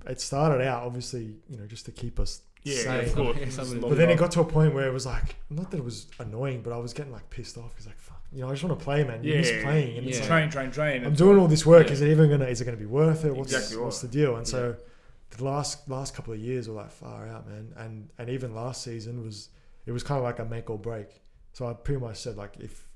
[0.06, 3.36] It started out obviously, you know, just to keep us yeah, yeah, of course.
[3.38, 5.36] Yeah, Just somebody- lock But then it got to a point where it was like,
[5.50, 8.20] not that it was annoying, but I was getting like pissed off because like, fuck,
[8.32, 9.22] you know, I just want to play, man.
[9.22, 10.10] You yeah, miss playing, and yeah.
[10.10, 11.04] it's like, train, train, train.
[11.04, 11.86] I'm doing all this work.
[11.86, 11.92] Yeah.
[11.94, 12.46] Is it even gonna?
[12.46, 13.34] Is it gonna be worth it?
[13.34, 14.36] What's Exactly what's the deal?
[14.36, 14.76] And so,
[15.30, 17.72] the last last couple of years were like far out, man.
[17.76, 19.48] And and even last season was
[19.86, 21.22] it was kind of like a make or break.
[21.52, 22.87] So I pretty much said like if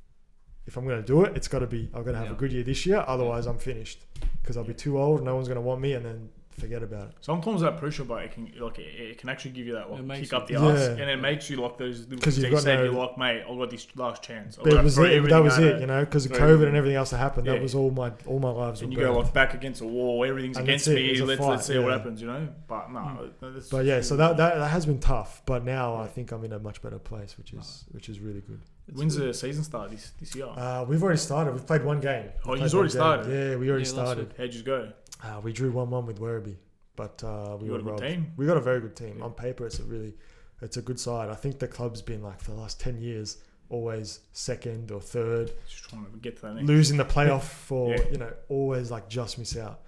[0.67, 2.33] if I'm gonna do it, it's got to be I'm gonna have Yeah.
[2.33, 3.05] a good year this year.
[3.07, 4.05] Otherwise, I'm finished
[4.43, 5.23] because I'll be too old.
[5.25, 6.29] No one's gonna want me, and then
[6.61, 7.15] forget about it.
[7.23, 10.21] Sometimes that pressure, but it can like it, it can actually give you that like
[10.21, 10.91] kick up the ass, Yeah.
[11.03, 12.85] and it makes you like those little 'Cause things you've that you got say no-
[12.85, 14.59] you're like, mate, I got this last chance.
[14.59, 15.29] I've But got it to was it.
[15.31, 17.47] That was it, you know, because throw COVID and everything else that happened.
[17.49, 18.83] That was all my all my lives.
[18.83, 19.25] And were you go burned.
[19.25, 21.21] like back against a wall, everything's And against it, me.
[21.23, 22.47] Let's fight, let's see what happens, you know.
[22.69, 23.31] But no, mm.
[23.55, 25.43] that's But yeah, so that, that that has been tough.
[25.47, 28.43] But now I think I'm in a much better place, which is which is really
[28.43, 28.61] good.
[28.89, 29.29] It's when's good.
[29.31, 30.47] the season start this this year?
[30.47, 31.55] Uh, we've already started.
[31.55, 32.31] We've played one game.
[32.45, 33.01] Oh, We've you've already game.
[33.01, 33.27] started?
[33.51, 34.35] Yeah, we already Yeah, started.
[34.37, 34.93] How'd you go?
[35.23, 36.57] Uh, we drew one one with Werribee,
[36.97, 38.03] but uh, we You got a good robbed.
[38.03, 38.33] team.
[38.37, 39.17] We got a very good team.
[39.19, 39.25] Yeah.
[39.25, 40.15] On paper, it's a really
[40.61, 41.29] it's a good side.
[41.31, 45.51] I think the club's been like for the last ten years always second or third,
[45.67, 46.67] Just trying to get to that next.
[46.69, 48.03] losing the playoff for Yeah.
[48.11, 49.81] you know always like just miss out.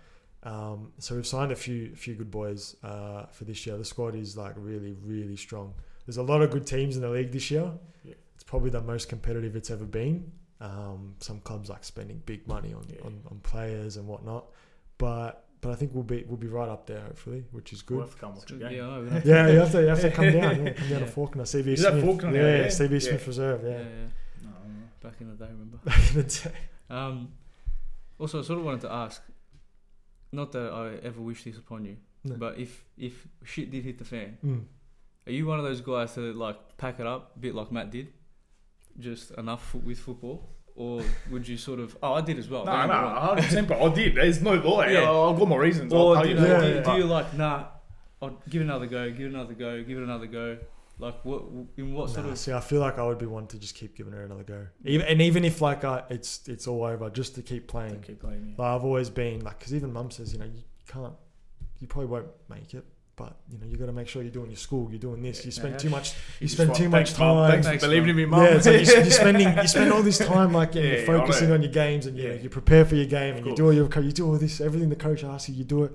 [0.44, 3.76] Um, so we've signed a few few good boys uh, for this year.
[3.76, 5.74] The squad is like really really strong.
[6.06, 7.72] There's a lot of good teams in the league this year.
[8.04, 8.14] Yeah.
[8.44, 10.30] It's probably the most competitive it's ever been.
[10.60, 13.00] Um, some clubs like spending big money on, Yeah.
[13.04, 14.46] on, on players and whatnot,
[14.98, 18.00] but but I think we'll be we'll be right up there hopefully, which is We'll
[18.00, 18.04] good.
[18.06, 18.84] have to come watch a Yeah, game.
[18.84, 20.88] I know, we have- Yeah, you have to you have to come down, yeah, come
[20.90, 21.06] down Yeah.
[21.06, 22.66] to Fawkner, CB Is that Smith, Fawkner yeah, Yeah.
[22.66, 22.98] CB Yeah.
[22.98, 23.78] Smith Reserve, yeah, yeah.
[23.78, 24.06] yeah.
[24.44, 24.82] No, no.
[25.10, 25.78] Back in the day, remember?
[25.84, 26.52] Back in the day.
[26.90, 27.32] Um,
[28.18, 29.22] also, I sort of wanted to ask,
[30.32, 32.36] not that I ever wish this upon you, No.
[32.36, 34.64] but if if shit did hit the fan, Mm.
[35.26, 37.90] are you one of those guys to like pack it up, a bit like Matt
[37.90, 38.08] did,
[38.98, 41.96] just enough fo- with football, or would you sort of?
[42.02, 42.64] Oh, I did as well.
[42.64, 43.16] No, don't no, get me wrong.
[43.26, 43.68] hundred percent.
[43.68, 44.14] But I did.
[44.14, 44.90] There's no lie.
[44.90, 45.10] Yeah.
[45.10, 45.92] I- I've got my reasons.
[45.92, 46.52] Or I'll do, tell you, you.
[46.52, 46.82] Yeah, do, yeah.
[46.82, 47.64] do you like nah?
[48.22, 49.10] I'll give it another go.
[49.10, 49.82] Give it another go.
[49.82, 50.58] Give it another go.
[50.98, 51.42] Like what?
[51.76, 52.38] In what sort Nah, of?
[52.38, 54.66] see, I feel like I would be one to just keep giving it another go,
[54.84, 58.00] even and even if like I, it's it's all over, just to keep playing.
[58.02, 58.54] Keep playing.
[58.56, 61.12] Like I've always been like, because even mum says, you know, you can't,
[61.80, 62.84] you probably won't make it,
[63.16, 65.44] but you know, you got to make sure you're doing your school, you're doing this.
[65.44, 67.50] You spend too much, You you spend too much thanks, time.
[67.50, 68.44] Thanks Thanks, for believing in me, yeah, mum.
[68.44, 71.62] it's like you're, you're spending you spend all this time like Yeah, I focusing on
[71.62, 72.40] your games and you, know, Yeah.
[72.40, 74.60] you prepare for your game and you do all your co- you do all this
[74.60, 75.92] everything the coach asks you, you do it.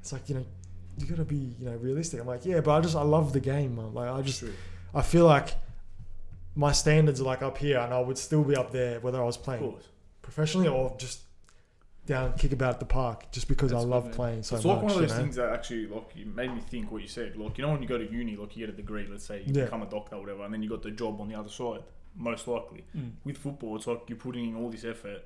[0.00, 0.44] It's like you know,
[0.98, 2.20] you got to be you know realistic.
[2.20, 3.94] I'm like, yeah, but I just I love the game, mum.
[3.94, 4.52] Like I just True.
[4.94, 5.54] I feel like
[6.54, 9.24] my standards are like up here, and I would still be up there whether I
[9.24, 9.74] was playing
[10.22, 11.20] professionally or just
[12.08, 14.14] down kick about at the park, just because That's I love man.
[14.14, 14.74] playing so it's much.
[14.74, 15.22] like one of you those know?
[15.22, 17.36] things that actually like you made me think what you said.
[17.36, 19.42] Like you know when you go to uni, like you get a degree, let's say
[19.46, 19.64] you Yeah.
[19.66, 21.82] become a doctor or whatever, and then you got the job on the other side.
[22.16, 23.12] Most likely Mm.
[23.24, 25.22] with football, it's like you're putting in all this effort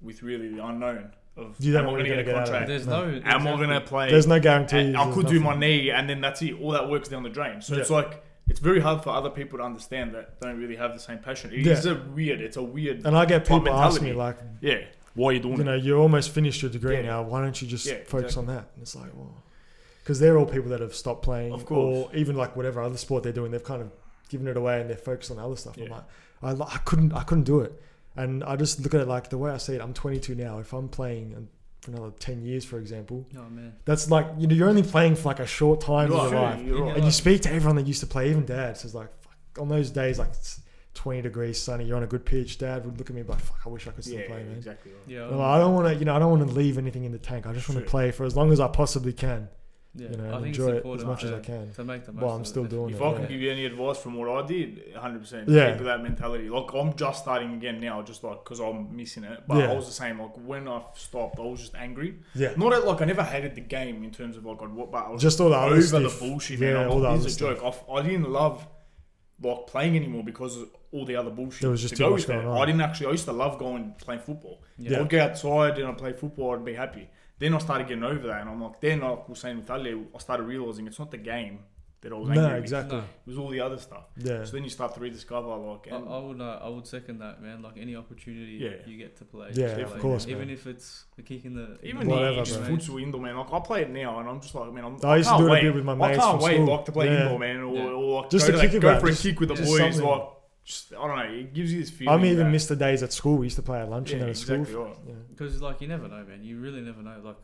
[0.00, 2.34] with really the unknown of You don't am I going to get a gonna get
[2.36, 2.68] out of contract?
[2.68, 3.10] There's No.
[3.10, 3.20] no.
[3.24, 4.10] Am I going to play?
[4.10, 4.94] There's no guarantee.
[4.94, 6.52] I could do my knee, and then that's it.
[6.60, 7.60] All that works down the drain.
[7.62, 10.94] So it's like it's very hard for other people to understand that don't really have
[10.94, 11.50] the same passion.
[11.52, 11.92] It's Yeah.
[11.92, 12.40] a weird.
[12.40, 13.04] It's a weird.
[13.06, 14.84] And I get people ask me like, yeah.
[15.18, 15.64] Why are you doing you it?
[15.66, 17.02] know, you almost finished your degree Yeah.
[17.02, 17.22] now.
[17.22, 18.40] Why don't you just Yeah, focus exactly.
[18.40, 18.70] on that?
[18.74, 19.42] And it's like, well,
[20.02, 22.08] because they're all people that have stopped playing, Of course.
[22.10, 23.90] or even like whatever other sport they're doing, they've kind of
[24.28, 25.76] given it away and they're focused on other stuff.
[25.76, 25.90] I'm Yeah.
[25.96, 26.04] like,
[26.42, 27.72] I, li- I couldn't, I couldn't do it.
[28.16, 29.80] And I just look at it like the way I see it.
[29.80, 30.58] I'm 22 now.
[30.60, 31.48] If I'm playing
[31.82, 33.74] for another 10 years, for example, Oh man.
[33.84, 36.40] that's like you know you're only playing for like a short time You're in your
[36.40, 36.56] right.
[36.58, 36.66] life.
[36.66, 36.96] You're right.
[36.96, 39.68] And you speak to everyone that used to play, even dad It's like, fuck, on
[39.68, 40.60] those days like it's
[40.98, 42.58] 20 degrees sunny, you're on a good pitch.
[42.58, 44.56] Dad would look at me like, fuck, I wish I could still Yeah, play, man.
[44.56, 44.92] exactly.
[44.92, 45.00] Right.
[45.06, 45.28] Yeah.
[45.30, 47.18] Well, I don't want to, you know, I don't want to leave anything in the
[47.18, 47.46] tank.
[47.46, 49.48] I just want to play for as long as I possibly can,
[49.94, 50.08] yeah.
[50.10, 51.72] you know, I think enjoy it's it important as much as I can.
[51.72, 52.22] to make the most.
[52.24, 53.04] Well, I'm still doing If it.
[53.04, 53.16] I yeah.
[53.18, 55.44] can give you any advice from what I did, 100%.
[55.48, 55.72] Yeah.
[55.76, 56.50] Keep that mentality.
[56.50, 59.44] Like, I'm just starting again now, just like, because I'm missing it.
[59.46, 59.70] But Yeah.
[59.70, 60.20] I was the same.
[60.20, 62.16] Like, when I stopped, I was just angry.
[62.34, 64.90] Yeah, Not at, like, I never hated the game in terms of, like, I'd, what,
[64.90, 66.18] but I was just all the other over stuff.
[66.20, 66.82] the bullshit, yeah, man.
[66.86, 67.78] I'm all the like, other this is a joke.
[67.88, 68.66] I, I didn't love,
[69.40, 71.60] like, playing anymore because of all the other bullshit.
[71.60, 72.32] There was just to too go much with it.
[72.34, 72.58] going on.
[72.62, 74.62] I didn't actually, I used to love going playing football.
[74.78, 75.00] Yeah.
[75.00, 77.08] I'd go outside and I'd play football, I'd be happy.
[77.38, 80.06] Then I started getting over that, and I'm like, then I was saying with Ali,
[80.12, 81.60] I started realizing it's not the game,
[82.00, 82.58] that I was No, with.
[82.62, 82.98] exactly.
[82.98, 84.04] No, It was all the other stuff.
[84.16, 84.44] Yeah.
[84.44, 87.18] So then you start to rediscover like I, and I would uh, I would second
[87.18, 87.60] that, man.
[87.62, 88.70] Like any opportunity Yeah.
[88.86, 89.48] you get to play.
[89.54, 90.36] Yeah, just of play, course, man.
[90.36, 92.68] Even if it's a kick in the even Whatever, the just bro.
[92.76, 93.36] futsal indoor man.
[93.36, 95.34] Like I play it now, and I'm just like, man, I'm, I I used to
[95.34, 95.62] can't do it a wait.
[95.62, 96.66] bit with my I mates can't from wait school.
[96.76, 97.22] like to play Yeah.
[97.22, 97.84] indoor, man, or, Yeah.
[97.86, 99.40] or like Just go, to to kick that, it go back, for a just- kick
[99.40, 99.78] with the boys.
[99.78, 100.02] something.
[100.04, 100.28] Like,
[100.64, 101.34] just, I don't know.
[101.34, 102.14] It gives you this feeling.
[102.14, 103.38] I'm even that- missed the days at school.
[103.38, 104.94] We used to play at lunch and Yeah, then at school.
[105.06, 105.14] Yeah.
[105.30, 106.44] because like you never know, man.
[106.44, 107.16] You really never know.
[107.24, 107.36] Like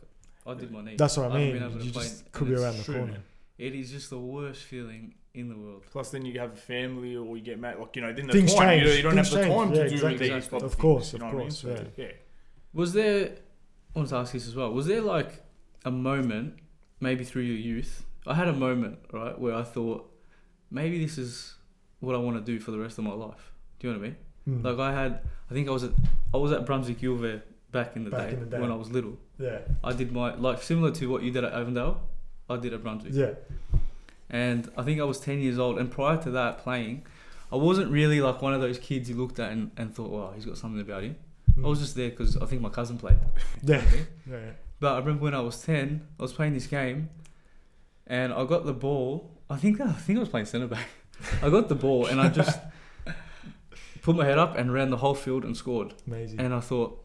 [0.47, 0.95] I did my knee.
[0.97, 1.53] That's what I haven't mean.
[1.55, 3.19] been able You just could be around the corner.
[3.59, 3.67] Man.
[3.67, 5.83] It is just the worst feeling in the world.
[5.91, 7.79] Plus, then you have a family, or you get mad.
[7.79, 8.97] Like you know, then the Things time you, change.
[8.97, 9.55] you don't Things have the change.
[9.59, 10.29] time Yeah, to do exactly.
[10.31, 11.47] these type Of of course, things, of know what I mean?
[11.49, 12.11] course, So, yeah.
[12.73, 13.31] Was there?
[13.95, 14.73] I want to ask this as well.
[14.73, 15.43] Was there like
[15.85, 16.55] a moment,
[17.01, 18.05] maybe through your youth?
[18.27, 20.11] I had a moment, right, where I thought
[20.71, 21.55] maybe this is
[22.01, 23.53] what I want to do for the rest of my life.
[23.79, 24.63] Do you know what I mean?
[24.63, 24.65] Mm.
[24.65, 25.91] Like I had, I think I was at,
[26.33, 28.61] I was at Brunswick Juve back in the, Back day, in the day.
[28.61, 29.17] when I was little.
[29.39, 29.59] yeah.
[29.85, 32.01] I did my like similar to what you did at Avondale.
[32.49, 33.35] I did at Brunswick, Yeah.
[34.31, 35.79] and I think I was ten years old.
[35.79, 37.05] And prior to that, playing,
[37.51, 40.33] I wasn't really like one of those kids you looked at and, and thought, "Wow,
[40.35, 41.17] he's got something about him."
[41.57, 41.83] I was mm.
[41.83, 43.19] just there because I think my cousin played.
[43.63, 43.83] Yeah.
[44.29, 44.51] yeah.
[44.81, 47.09] But I remember when I was ten, I was playing this game,
[48.07, 49.31] and I got the ball.
[49.49, 50.89] I think I think I was playing centre back.
[51.43, 52.59] I got the ball and I just
[54.03, 55.95] put my head up and ran the whole field and scored.
[56.07, 56.41] Amazing.
[56.41, 57.03] And I thought,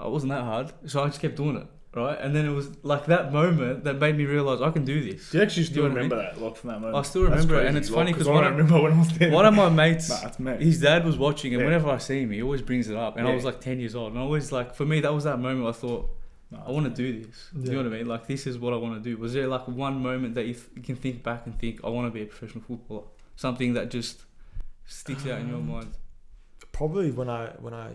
[0.00, 1.66] oh, it wasn't that hard, so I just kept doing it.
[1.96, 5.02] Right, and then it was like that moment that made me realize I can do
[5.02, 5.30] this.
[5.30, 6.96] Do you actually you still know what I remember that, like from that moment?
[6.96, 8.98] I still remember it, and it's like, funny because I one, don't remember when I
[8.98, 9.30] was there.
[9.32, 11.66] one of my mates, Nah, his dad was watching, and Yeah.
[11.68, 13.16] whenever I see him, he always brings it up.
[13.16, 15.24] And I was like ten years old, and I always like for me that was
[15.24, 16.10] that moment I thought
[16.50, 17.48] Nah, I want to do this.
[17.54, 18.06] Do you know what I mean?
[18.06, 19.16] Like this is what I want to do.
[19.16, 21.88] Was there like one moment that you, th- you can think back and think I
[21.88, 23.02] want to be a professional footballer?
[23.34, 24.22] Something that just
[24.84, 25.90] sticks out in your Um, mind.
[26.72, 27.88] Probably when I when I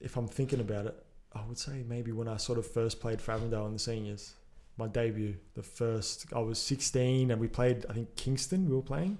[0.00, 0.96] if I'm thinking about it,
[1.32, 4.34] I would say maybe when I sort of first played for Avondale in the seniors.
[4.76, 8.82] My debut, the first I was 16 and we played I think Kingston we were
[8.82, 9.18] playing.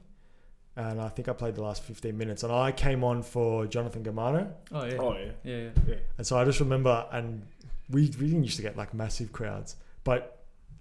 [0.77, 4.05] And I think I played the last 15 minutes and I came on for Jonathan
[4.05, 4.53] Gamano.
[4.73, 4.97] Oh yeah.
[4.99, 5.31] Oh yeah.
[5.43, 5.95] Yeah, yeah.
[6.17, 7.43] And so I just remember, and
[7.91, 10.39] we, we didn't used to get like massive crowds, but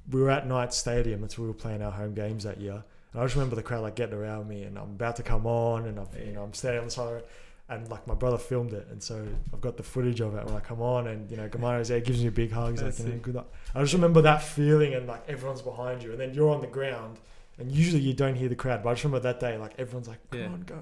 [0.09, 1.21] we were at Knights Stadium.
[1.21, 2.83] That's where we were playing our home games that year.
[3.13, 5.45] And I just remember the crowd like getting around me, and I'm about to come
[5.45, 7.23] on, and I've, you know I'm standing on the side, of the road,
[7.69, 10.55] and like my brother filmed it, and so I've got the footage of it when
[10.55, 12.71] I come on, and you know Gamano's there, gives me a big hug.
[12.71, 13.53] He's That's like, you know, good luck.
[13.75, 16.67] I just remember that feeling, and like everyone's behind you, and then you're on the
[16.67, 17.17] ground.
[17.59, 20.07] And usually you don't hear the crowd, but I just remember that day, like everyone's
[20.07, 20.45] like, "Come Yeah.
[20.45, 20.75] on, go!"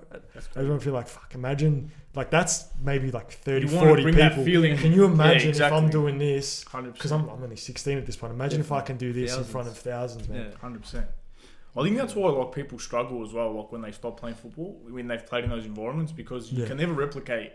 [0.57, 4.43] Everyone feel like, "Fuck!" Imagine, like that's maybe like 30, 40 people.
[4.43, 4.75] feeling.
[4.77, 5.77] Can you imagine Yeah, exactly.
[5.77, 6.65] if I'm doing this?
[6.65, 8.33] Because I'm, I'm only 16 at this point.
[8.33, 10.49] Imagine if I can do this in front of thousands, man.
[10.51, 10.57] Yeah.
[10.59, 11.07] Hundred percent.
[11.77, 14.79] I think that's why like people struggle as well, like when they stop playing football,
[14.89, 16.67] when they've played in those environments, because you Yeah.
[16.69, 17.51] can never replicate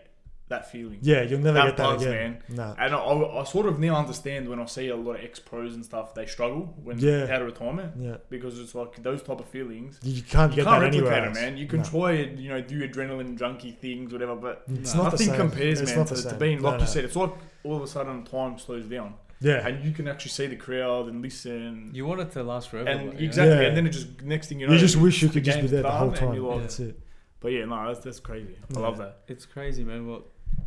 [0.49, 0.99] that feeling.
[1.01, 2.43] Yeah, you'll never That get that again.
[2.49, 2.57] man.
[2.57, 2.75] Nah.
[2.77, 5.39] And I, I, I sort of now understand when I see a lot of ex
[5.39, 7.23] pros and stuff, they struggle when Yeah.
[7.33, 8.17] out of retirement Yeah.
[8.29, 9.97] because it's like those type of feelings.
[10.03, 11.57] You can't You get can't that anywhere replicate it, man.
[11.57, 15.03] You can try, you know, do adrenaline junkie things, whatever, but It's No.
[15.03, 16.81] not nothing compares, It's man, to, to being like no.
[16.81, 17.05] you said.
[17.05, 17.31] It's like
[17.63, 19.67] all of a sudden time slows down, Yeah.
[19.67, 21.89] and you can actually see the crowd and listen.
[21.93, 22.87] You want it to last forever.
[22.89, 23.25] and but, you know?
[23.25, 23.61] exactly, Yeah.
[23.67, 25.67] and then it just next thing you know, You, just wish you could just be
[25.67, 26.33] there the whole done and time.
[26.35, 26.99] you're like- That's it.
[27.39, 28.55] But yeah, no, that's, that's crazy.
[28.55, 28.79] I Yeah.
[28.85, 29.21] love that.
[29.27, 30.07] It's crazy, man.
[30.07, 30.23] What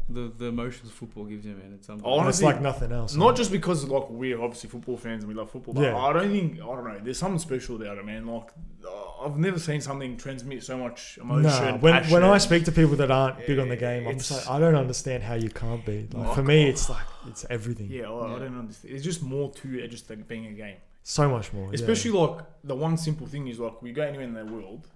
[0.08, 1.72] the the emotions football gives you, man.
[1.74, 2.20] It's Oh, unbelievable.
[2.20, 3.14] And it's Honestly, like nothing else.
[3.14, 5.96] Not just because like we're obviously football fans and we love football, but Yeah.
[5.96, 7.00] I don't think I don't know.
[7.02, 8.26] There's something special about it, man.
[8.26, 8.50] Like
[8.86, 11.42] uh, I've never seen something transmit so much emotion.
[11.44, 12.12] Nah, when, passion.
[12.12, 14.58] when I speak to people that aren't big on the game, I'm just like, I
[14.60, 16.06] don't understand how you can't be.
[16.12, 16.68] Like, Oh, for me, God.
[16.70, 17.88] it's like, it's everything.
[17.90, 18.94] yeah, I, I don't understand.
[18.94, 20.76] It's just more to it just like being a game.
[21.02, 21.68] So much more.
[21.68, 21.74] yeah.
[21.74, 24.88] Especially like the one simple thing is like we go anywhere in the world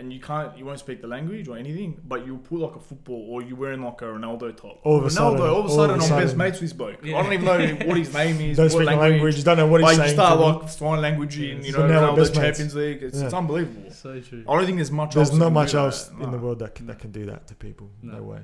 [0.00, 2.80] and you can't you won't speak the language or anything, but you put like a
[2.80, 4.80] football or you're wearing like a Ronaldo top.
[4.82, 6.36] All of a Ronaldo, sudden- all of a all of sudden a I'm sudden- best
[6.36, 6.98] mates with this bloke.
[7.04, 7.18] Yeah.
[7.18, 9.10] I don't even know what his name is, don't what speak the language.
[9.12, 10.14] language, don't know what he's Like you saying.
[10.16, 10.52] start to me.
[10.60, 12.40] like sign language in, you So know, now we're Ronaldo best mates.
[12.58, 13.02] Champions League.
[13.02, 13.90] It's, it's unbelievable.
[13.92, 14.44] so true.
[14.48, 15.14] I don't think there's much.
[15.14, 16.24] There's else that not much else that.
[16.24, 17.90] in the world that can, that can do that to people.
[18.02, 18.22] No, No.
[18.22, 18.40] way.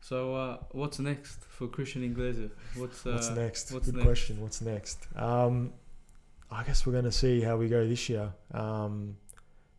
[0.00, 2.50] So uh, what's next for Christian Inglese?
[2.76, 3.72] What's uh, What's next?
[3.72, 4.06] what's Good next?
[4.06, 4.40] question.
[4.40, 5.06] What's next?
[5.16, 5.72] Um,
[6.50, 8.32] I guess we're going to see how we go this year.
[8.54, 9.16] Um,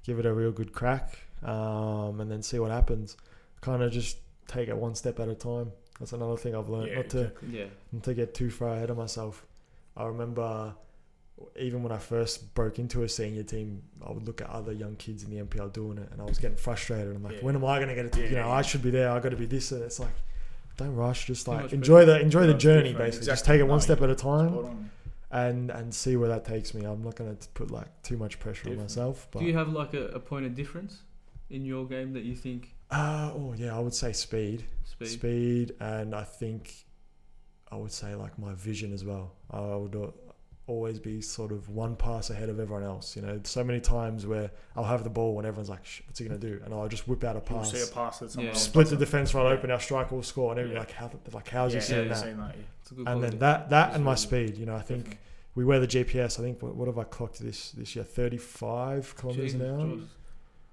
[0.10, 3.16] give it a real good crack, um, and then see what happens.
[3.62, 5.72] Kind of just take it one step at a time.
[6.00, 6.88] That's another thing I've learned.
[6.90, 7.50] Yeah, not to exactly.
[7.60, 7.66] Yeah.
[7.92, 9.46] not to get too far ahead of myself.
[9.96, 10.74] I remember
[11.58, 14.96] even when I first broke into a senior team, I would look at other young
[14.96, 17.16] kids in the NPL doing it, and I was getting frustrated.
[17.16, 17.42] I'm like, Yeah.
[17.46, 18.12] when am I going to get it?
[18.14, 18.50] To, you know.
[18.50, 19.12] I should be there.
[19.12, 19.72] I got to be this.
[19.72, 20.16] And it's like,
[20.78, 21.28] don't rush.
[21.28, 23.28] Just like enjoy the enjoy the journey, basically.
[23.28, 24.90] Just take it one step at a time.
[25.32, 26.84] And and see where that takes me.
[26.86, 28.78] I'm not going to put like too much pressure Definitely.
[28.80, 29.28] on myself.
[29.32, 31.04] But Do you have like a, a point of difference
[31.50, 34.66] in your game that you think uh, oh yeah, I would say speed.
[34.84, 35.08] speed?
[35.08, 36.86] speed and I think
[37.72, 39.34] I would say like my vision as well.
[39.52, 39.96] I would
[40.70, 43.16] always be sort of one pass ahead of everyone else.
[43.16, 46.20] You know, so many times where I'll have the ball and everyone's like, Shh, "What's
[46.20, 48.36] he gonna do?" And I'll just whip out a You'll pass, see a pass that
[48.36, 48.54] Yeah.
[48.54, 49.50] split the defense right Yeah.
[49.58, 51.02] open, our striker will score, and everyone's Yeah.
[51.06, 51.20] like, "How?
[51.34, 52.64] Like, how's yeah, he seeing yeah, that?" seen that, yeah.
[52.82, 54.22] It's a good And then that that That's and my really good.
[54.50, 54.58] speed.
[54.60, 55.26] You know, I think Definitely.
[55.56, 56.40] we wear the GPS.
[56.40, 58.06] I think what, what have I clocked this this year?
[58.06, 59.88] Thirty five kilometers an hour.
[59.88, 60.08] Christ.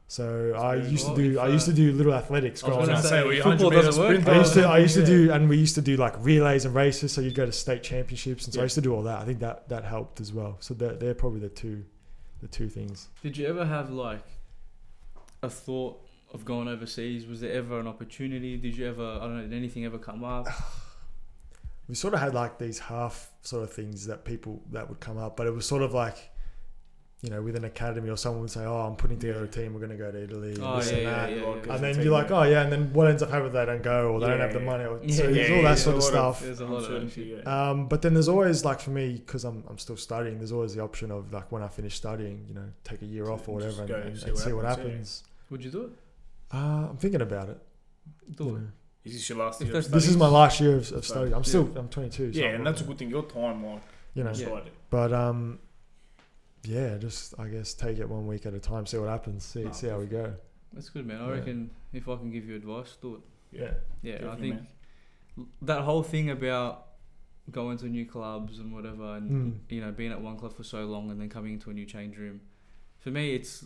[0.08, 3.04] So I used to do I used to do little athletics I was gonna up.
[3.04, 4.28] say, well, football doesn't work.
[4.28, 5.06] I used to I used to Yeah.
[5.06, 7.10] do and we used to do like relays and races.
[7.12, 9.20] So you'd go to state championships, and so I used to do all that.
[9.20, 10.56] I think that that helped as well.
[10.60, 11.84] So they're, they're probably the two
[12.40, 13.08] the two things.
[13.22, 14.24] Did you ever have like
[15.42, 16.00] a thought
[16.32, 17.26] of going overseas?
[17.26, 18.56] Was there ever an opportunity?
[18.56, 19.04] Did you ever?
[19.04, 19.42] I don't know.
[19.42, 20.46] Did anything ever come up?
[21.88, 25.18] we sort of had like these half sort of things that people that would come
[25.18, 26.30] up, but it was sort of like,
[27.22, 29.72] you know, with an academy or someone would say, "Oh, I'm putting together a team.
[29.72, 31.30] We're going to go to Italy." And, Oh this yeah, and that.
[31.36, 31.74] yeah, like, yeah.
[31.74, 33.52] And then you're like, "Oh yeah," and then what ends up happening?
[33.52, 34.84] They don't go, or they don't have the money.
[34.84, 36.40] Or, so Yeah, there's all that there's sort a of lot of- stuff.
[36.44, 37.70] There's a lot of Uncertainty, yeah.
[37.70, 40.38] Um, but then there's always like for me because I'm I'm still studying.
[40.38, 43.30] There's always the option of like when I finish studying, you know, take a year
[43.30, 45.24] off or whatever and, go and, see and what see what happens, happens.
[45.50, 45.90] Would you do it?
[46.52, 47.58] Uh, I'm thinking about it.
[48.36, 48.52] Do you it.
[48.60, 48.66] know.
[49.04, 49.76] Is this your last If year?
[49.78, 51.32] of This is my last year of, of study.
[51.32, 52.32] I'm still I'm 22.
[52.32, 53.08] So Yeah, and that's a good thing.
[53.08, 53.80] Your time, like,
[54.14, 54.60] You know, Yeah.
[54.90, 55.60] but um,
[56.66, 59.64] yeah, just I guess take it one week at a time, see what happens, see
[59.64, 60.34] No, see how we go.
[60.72, 61.20] That's good, man.
[61.20, 61.32] I Yeah.
[61.34, 63.20] reckon if I can give you advice, do it.
[63.52, 65.46] Yeah, Yeah, I think man.
[65.62, 66.82] that whole thing about
[67.50, 69.72] going to new clubs and whatever, and Mm.
[69.72, 71.86] you know being at one club for so long and then coming into a new
[71.86, 72.40] change room,
[72.98, 73.64] for me, it's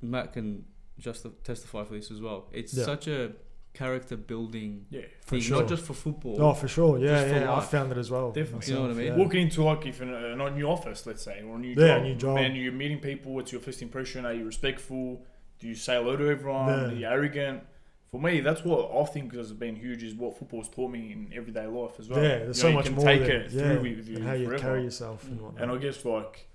[0.00, 0.64] Matt can
[0.98, 2.48] just testify for this as well.
[2.52, 2.84] It's Yeah.
[2.84, 3.32] such a
[3.74, 5.60] character building Yeah, For thing, sure.
[5.60, 6.40] not just for football.
[6.42, 6.98] Oh, for sure.
[6.98, 7.54] Yeah, for yeah.
[7.54, 8.30] I found it as well.
[8.30, 8.68] Definitely.
[8.68, 9.06] You know what I mean?
[9.06, 9.16] yeah.
[9.16, 11.96] Walking into like if in a, a new office, let's say, or a new Yeah,
[11.96, 12.36] job, new job.
[12.38, 13.32] and you're meeting people.
[13.34, 14.26] What's your first impression?
[14.26, 15.24] Are you respectful?
[15.58, 16.68] Do you say hello to everyone?
[16.68, 16.86] Yeah.
[16.86, 17.62] Are you arrogant?
[18.10, 20.02] For me, that's what I think has been huge.
[20.02, 22.22] Is what football's taught me in everyday life as well.
[22.22, 23.04] Yeah, You there's know, so you much can more.
[23.06, 24.62] Take than- it yeah, through with you and how you forever.
[24.62, 25.42] carry yourself and mm.
[25.44, 25.62] whatnot.
[25.62, 26.46] And I guess like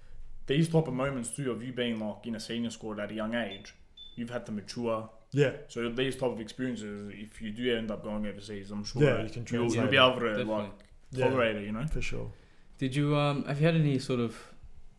[0.46, 3.16] these type of moments too of you being like in a senior squad at a
[3.16, 3.74] young age,
[4.16, 5.10] you've had to mature.
[5.42, 9.04] Yeah, So these type of experiences, if you do end up going overseas, I'm sure
[9.04, 10.02] Yeah, you can you'll, you'll be it.
[10.02, 10.54] able to Definitely.
[10.56, 10.72] like
[11.12, 11.66] yeah, tolerate it.
[11.68, 11.86] You know.
[11.96, 12.32] for sure.
[12.80, 14.32] Did you um have you had any sort of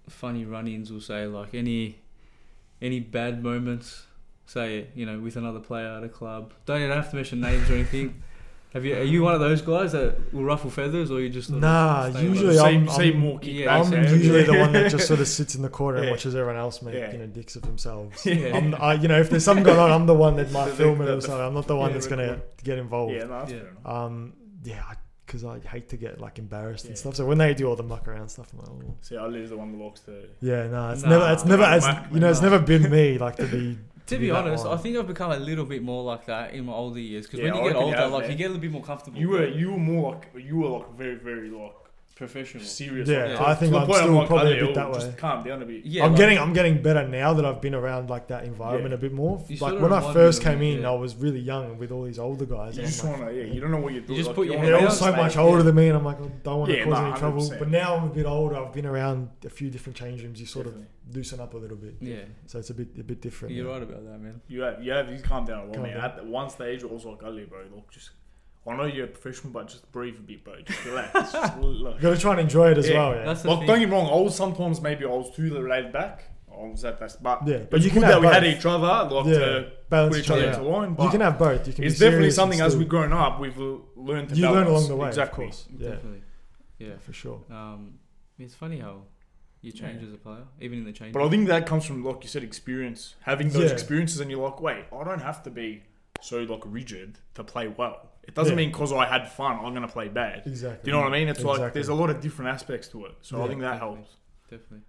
[0.08, 1.98] funny run-ins or say like any
[2.80, 4.06] any bad moments?
[4.46, 6.52] Say you know with another player at a club.
[6.66, 8.22] Don't even have to mention names or anything.
[8.78, 8.96] Have you?
[8.96, 11.62] Are you one of those guys that will ruffle feathers, or you just sort of
[11.62, 12.62] Nah, usually low?
[12.62, 13.92] say, I'm- say I'm- more yeah, kickbacks.
[13.92, 16.56] I'm usually the one that just sort of sits in the corner and watches everyone
[16.56, 17.12] else make Yeah.
[17.12, 18.24] you know dicks of themselves.
[18.24, 18.56] Yeah.
[18.56, 20.76] I'm, I, you know, if there's something going on, I'm the one that might The-
[20.76, 21.40] film it the- or something.
[21.40, 22.42] I'm not the one yeah, that's gonna record.
[22.64, 23.12] get involved.
[23.14, 23.60] yeah, no, that's Yeah.
[23.84, 24.32] Um,
[24.64, 24.82] yeah,
[25.26, 27.14] because I hate to get like embarrassed and stuff.
[27.16, 28.94] So when they do all the muck around stuff, I'm like, oh.
[29.02, 30.12] See, Ali is the one that walks to.
[30.40, 33.18] yeah, no, it's Nah, never, it's never nah, as you know, it's never been me
[33.18, 33.78] like to be.
[34.08, 34.76] To be honest, one.
[34.76, 37.26] I think I've become a little bit more like that in my older years.
[37.26, 38.30] Because Yeah, when I you get reckon you older, have, like man.
[38.32, 39.18] you get a little bit more comfortable.
[39.18, 41.72] You were you were more like you were like very very like
[42.18, 42.64] professional.
[42.64, 43.08] serious.
[43.08, 44.98] Yeah, like, I think I'm point still like, probably a bit that oh, way.
[44.98, 45.86] Just calm down a bit.
[45.86, 48.90] Yeah, I'm like- getting, I'm getting better now that I've been around like that environment
[48.92, 48.96] Yeah.
[48.96, 49.42] a bit more.
[49.48, 50.90] You like when I first came in, yeah.
[50.90, 52.76] I was really young with all these older guys.
[52.76, 54.16] You and just like, wanna, yeah, you don't know what you're doing.
[54.16, 55.42] just like, put your wanna they're all so much Yeah.
[55.42, 57.42] older than me, and I'm like, I don't want to Yeah, cause nah, any trouble.
[57.42, 57.58] 100%.
[57.58, 58.56] But now I'm a bit older.
[58.56, 60.40] I've been around a few different change rooms.
[60.40, 60.88] You sort Definitely.
[61.08, 62.16] of loosen up a little bit, Yeah,
[62.46, 63.54] so it's a bit a bit different.
[63.54, 64.40] you're right about that, man.
[64.48, 65.96] You have, you have, you calm down a lot, Calm man.
[65.96, 68.10] At one stage, it was like, Ali, bro, look, just,
[68.68, 70.54] I know you're a professional, but just breathe a bit, bro.
[70.62, 71.32] Just relax.
[71.32, 71.96] just, look.
[71.96, 73.14] You got to try and enjoy it as Yeah, well.
[73.16, 73.66] Yeah, That's the Like, thing.
[73.68, 76.24] don't get me wrong, I was sometimes maybe I was too laid back.
[76.50, 77.58] I was at that, but yeah.
[77.58, 78.56] but But it's you good can that have we had both.
[78.58, 80.94] each other, like Yeah, to balance put each each other other into line.
[80.94, 81.66] But You can have both.
[81.68, 81.84] You can.
[81.84, 83.56] it's be definitely something as we've grown up, we've
[83.96, 84.68] learned to You learn balance.
[84.70, 85.44] along the way, exactly.
[85.44, 85.66] of course.
[85.78, 86.22] Yeah, Definitely.
[86.78, 86.96] Yeah.
[86.98, 87.40] for sure.
[87.50, 87.94] Um,
[88.40, 89.02] it's funny how
[89.60, 90.08] you change Yeah.
[90.08, 91.12] as a player, even in the change.
[91.12, 93.14] But I think that comes from, like you said, experience.
[93.20, 93.72] Having those Yeah.
[93.72, 95.82] experiences, and you're like, wait, I don't have to be
[96.20, 98.10] so like rigid to play well.
[98.28, 98.56] It doesn't Yeah.
[98.58, 100.42] mean because I had fun, I'm gonna play bad.
[100.46, 100.84] Exactly.
[100.84, 101.28] Do you know what I mean?
[101.28, 103.14] It's like there's a lot of different aspects to it.
[103.22, 103.96] So I think that definitely.
[103.96, 104.16] helps.
[104.50, 104.84] Definitely.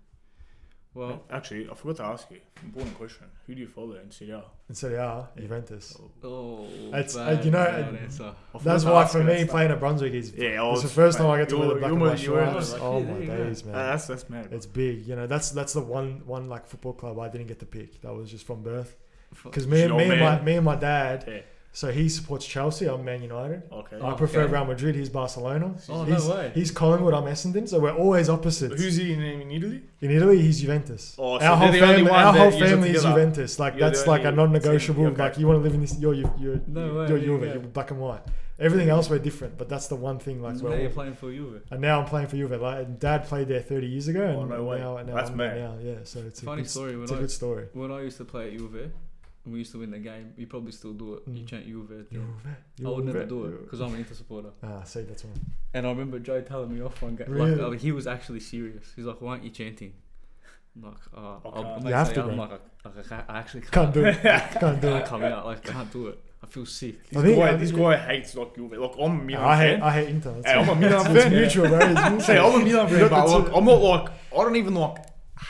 [0.95, 2.39] Well, Actually, I forgot to ask you.
[2.63, 3.27] Important question.
[3.45, 4.43] Who do you follow in Serie A?
[4.67, 5.95] In Serie A, Juventus.
[6.23, 8.23] oh, It's- uh, bad, you know, bad it- answer.
[8.23, 11.19] I forgot That's why for me playing at Brunswick is Yeah, I it's the first
[11.19, 12.81] time I get to wear the black you're and my- white you're my- stripes.
[12.83, 13.75] Oh Yeah, my there days, man!
[13.75, 14.47] Uh, that's that's mad.
[14.51, 15.27] It's big, you know.
[15.27, 18.01] That's that's the one one like football club I didn't get to pick.
[18.01, 18.97] That was just from birth.
[19.43, 21.23] Because me, and me and my me and my dad.
[21.27, 21.41] Yeah.
[21.71, 22.87] So he supports Chelsea.
[22.87, 23.61] I'm Man United.
[23.71, 23.97] Okay.
[23.97, 24.53] I Oh, prefer okay.
[24.53, 24.95] Real Madrid.
[24.95, 25.75] He's Barcelona.
[25.87, 26.51] Oh he's, no way.
[26.55, 27.13] He's Collingwood.
[27.13, 27.69] I'm Essendon.
[27.69, 28.81] So we're always opposites.
[28.81, 29.83] Who's he in, in Italy?
[30.01, 30.41] in Italy?
[30.41, 31.15] He's Juventus.
[31.19, 33.03] Oh, so our whole they're the only family, one our whole family is.
[33.03, 33.59] Juventus.
[33.59, 35.03] Like You're that's like a non-negotiable.
[35.03, 35.21] team, okay.
[35.23, 37.43] Like you want to live in this, you're you're you're, No way, you're Juve.
[37.43, 37.53] yeah.
[37.53, 38.21] You're black and white.
[38.59, 40.41] Everything else we're different, but that's the one thing.
[40.41, 41.61] Like now we're you're playing for Juve.
[41.71, 42.59] and now I'm playing for Juve.
[42.59, 44.79] Like and Dad played there 30 years ago, oh, and Oh, no way.
[44.79, 45.57] now, now That's I'm mad.
[45.57, 45.75] now.
[45.81, 46.93] Yeah, so it's a Funny good, story.
[46.95, 47.67] When It's a I good story.
[47.73, 48.91] when I used to play at Juve, and
[49.51, 51.23] we used to win the game, you probably still do it.
[51.27, 51.47] You Mm.
[51.47, 51.91] chant Juve.
[51.91, 52.85] at the Juve.
[52.85, 54.49] I would never do it because I'm an Inter supporter.
[54.63, 55.33] Ah, see, that's one.
[55.73, 57.27] And I remember Joe telling me off one game.
[57.29, 57.55] Really?
[57.55, 58.91] Like, uh, he was actually serious.
[58.95, 59.93] He's like, "Why aren't you chanting?"
[60.75, 61.69] I'm like, uh, Okay.
[61.69, 62.35] I'm, You have to, I'm bro.
[62.37, 62.51] like,
[62.85, 64.17] I, I, can't- I actually Can't do it.
[64.21, 65.05] Can't do can't it.
[65.05, 65.45] come out.
[65.45, 66.19] Like, can't do it.
[66.41, 66.95] I feel sick.
[67.11, 68.71] I This think- guy, I this guy hates like Juve.
[68.73, 69.81] Like I'm a Milan I hate, fan.
[69.83, 70.33] I hate Inter.
[70.35, 70.53] That's Hey.
[70.53, 71.31] I'm a Milan It's fan.
[71.33, 71.79] mutual, bro.
[71.79, 72.19] It's mutual.
[72.21, 74.95] Say I'm a Milan fan, but like, I'm not like I don't even like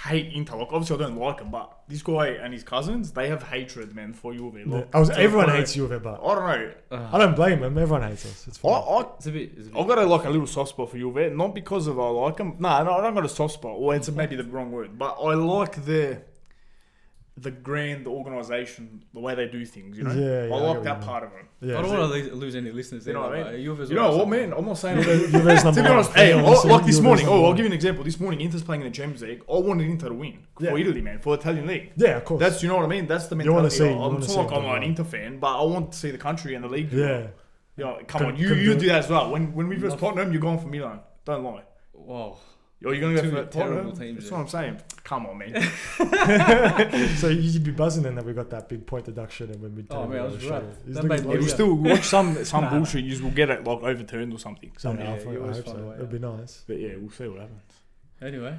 [0.08, 0.56] hate Inter.
[0.58, 3.96] Like obviously I don't like him, but this guy and his cousins they have hatred,
[3.96, 4.56] man, for Juve.
[4.56, 4.84] Like, Yeah.
[4.94, 6.72] I was, to the everyone point- hates Juve, but I don't know.
[6.92, 7.78] Uh, I don't blame them.
[7.78, 8.48] Everyone hates us.
[8.48, 8.84] It's I, fine.
[8.88, 9.52] I it's a bit.
[9.58, 11.88] It's a bit I've got a, like a little soft spot for Juve, not because
[11.88, 12.56] of I like them.
[12.60, 13.74] No, no, I don't got a soft spot.
[13.78, 16.22] Or it's maybe the wrong word, but I like the
[17.42, 19.98] the grand organisation, the way they do things.
[19.98, 21.46] You know, Yeah, yeah, I I like get that you part of it.
[21.62, 21.78] yeah.
[21.78, 23.06] I don't want to lose any listeners.
[23.08, 23.64] You know there, what I but mean?
[23.64, 24.30] Juve's You know what, something.
[24.50, 24.54] man?
[24.58, 25.02] I'm not saying.
[25.04, 27.28] Juve- Juve's number to be honest, hey, Everyone oh, like this morning.
[27.28, 28.04] Oh, I'll give you an example.
[28.04, 29.44] This morning, Inter's playing in the Champions League.
[29.50, 30.72] I wanted Inter to win Yeah.
[30.72, 31.92] for Italy, man, for the Italian league.
[31.96, 32.40] Yeah, of course.
[32.40, 33.08] That's you know what I mean.
[33.08, 33.76] That's the You wanna mentality.
[33.78, 34.84] see- you I'm wanna not see like I'm go an.
[34.84, 36.90] Inter fan, but I want to see the country and the league.
[36.92, 37.28] do yeah.
[37.78, 39.32] You know, come Can- on, you can you do- do that as well.
[39.32, 41.00] When when we versus Tottenham, you're going for Milan.
[41.26, 41.64] Don't lie.
[41.94, 42.38] Wow.
[42.82, 43.98] Yo, you're gonna go for that terrible Tottenham.
[43.98, 44.38] teams, That's yeah.
[44.38, 44.82] what I'm saying.
[45.04, 45.70] Come on, man.
[47.18, 49.86] So you'd be buzzing then that we got that big point deduction and when we
[49.90, 50.64] Oh, did man, I it, was shut right.
[50.64, 50.78] it.
[50.86, 52.70] He's That looking made like- We'll still watch some some Nah.
[52.70, 53.04] bullshit.
[53.04, 54.70] You will get it like overturned or something.
[54.74, 55.14] Yeah, Somehow.
[55.14, 55.74] I hope- I hope so.
[55.90, 56.64] way It'd be nice.
[56.68, 57.62] But yeah, we'll see what happens.
[58.22, 58.58] Anyway,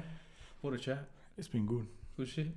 [0.61, 0.99] what a chat.
[1.37, 1.87] It's been good.
[2.17, 2.47] Good shit.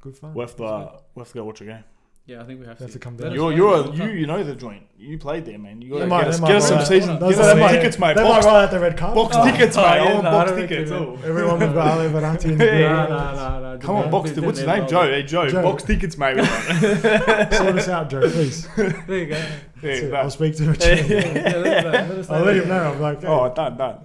[0.00, 0.32] Good fun.
[0.32, 1.84] We'll have to, uh, we'll have to go watch a game.
[2.28, 2.98] Yeah, I think we have You have to.
[2.98, 3.34] to come Let down.
[3.36, 3.56] You're, know.
[3.56, 3.74] you're
[4.06, 4.82] a, you you know the joint.
[4.98, 5.80] You played there, man.
[5.80, 7.10] You They gotta might- get us, they get us might some season.
[7.12, 8.16] out- Get us some are- tickets, mate.
[8.16, 9.14] They might Box, roll out the red card.
[9.14, 9.86] box Oh, tickets, oh, mate.
[9.96, 10.90] yeah, I want no, box tickets.
[10.90, 11.18] think Oh.
[11.24, 12.88] Everyone with Ale Verratti and Yeah.
[12.90, 13.76] Nah, nah, nah, nah.
[13.78, 14.32] Come on, box.
[14.32, 14.86] They're- What's his name?
[14.86, 15.04] Joe.
[15.04, 15.48] Hey, Joe.
[15.48, 15.62] Joe.
[15.62, 16.36] Box tickets, mate.
[16.44, 18.68] Sort us out, Joe, please.
[18.76, 18.86] There
[19.18, 19.34] you go.
[19.34, 20.10] That's yeah, it.
[20.10, 20.76] that- I'll speak to him.
[20.80, 22.92] Yeah, let, us know, let us I'll let him know.
[22.92, 23.24] I'm like.
[23.24, 23.98] Oh, done, done.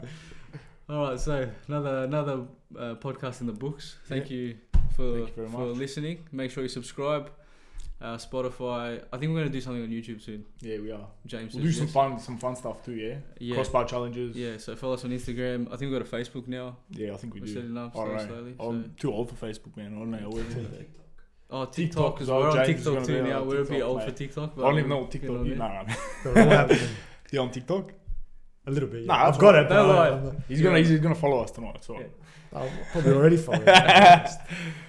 [0.90, 2.42] All right, so another another
[2.80, 3.98] uh, podcast in the books.
[4.08, 4.56] Thank you
[4.96, 6.20] for Thank you very for listening.
[6.32, 7.30] Make sure you subscribe.
[8.04, 9.02] Uh, Spotify.
[9.14, 10.44] I think we're gonna do something on YouTube soon.
[10.60, 11.08] Yeah, we are.
[11.26, 11.54] James.
[11.54, 12.92] We'll do says some fun, some fun stuff too.
[12.96, 13.16] Yeah.
[13.40, 13.56] Yeah.
[13.56, 14.36] Crossbar challenges.
[14.36, 14.58] Yeah.
[14.58, 15.68] So follow us on Instagram.
[15.72, 16.76] I think we got a Facebook now.
[16.92, 17.54] Yeah, I think we We're do.
[17.54, 18.56] setting up All slowly, right.
[18.60, 19.96] I'm so- too old for Facebook, man.
[19.96, 20.18] I don't know.
[20.18, 20.56] how it works.
[21.50, 22.54] Oh, TikTok TikTok as as well, well.
[22.54, 23.42] We're on TikTok too now.
[23.42, 24.10] on We're a bit old mate.
[24.10, 24.44] for TikTok.
[24.44, 25.58] I But don't even know what TikTok on is.
[25.58, 25.94] Nah, nah.
[26.24, 26.90] They're all happening.
[27.32, 27.92] You on TikTok?
[28.68, 29.02] A little bit.
[29.02, 29.08] Yeah.
[29.08, 29.70] Nah, I've that's got all it.
[29.70, 30.10] Don't but lie.
[30.10, 31.84] I'm, He's gonna, he's gonna follow us tonight.
[31.84, 32.04] So.
[32.54, 32.62] Yeah.
[32.62, 33.66] I'm probably already following.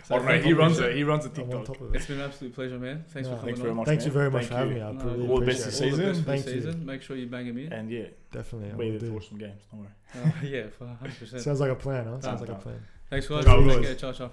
[0.07, 0.39] So I don't know.
[0.39, 0.97] He runs it.
[0.97, 1.65] He runs a I'm on TikTok.
[1.65, 2.09] top of It's it.
[2.09, 3.07] been an absolute pleasure, man.
[3.09, 3.77] Thanks No, for coming Thanks very on.
[3.79, 3.87] much.
[3.87, 4.83] Thanks you very much Thank for having you.
[4.83, 4.87] me.
[4.87, 6.07] I No, really all the best appreciate this it.
[6.07, 6.61] All the best season.
[6.61, 6.87] for the Thank you.
[6.87, 7.73] Make sure you bang him in.
[7.73, 8.69] And yeah, Definitely.
[8.69, 9.63] I be will there to watch some games.
[9.73, 9.91] Don't worry.
[10.15, 11.41] Uh, yeah, for 100%.
[11.41, 12.21] Sounds like a plan, huh?
[12.21, 12.85] Sounds like a plan.
[13.09, 13.45] Thanks, guys.
[13.47, 13.87] Ciao, Take guys.
[13.87, 13.95] care.
[13.95, 14.31] Ciao, ciao.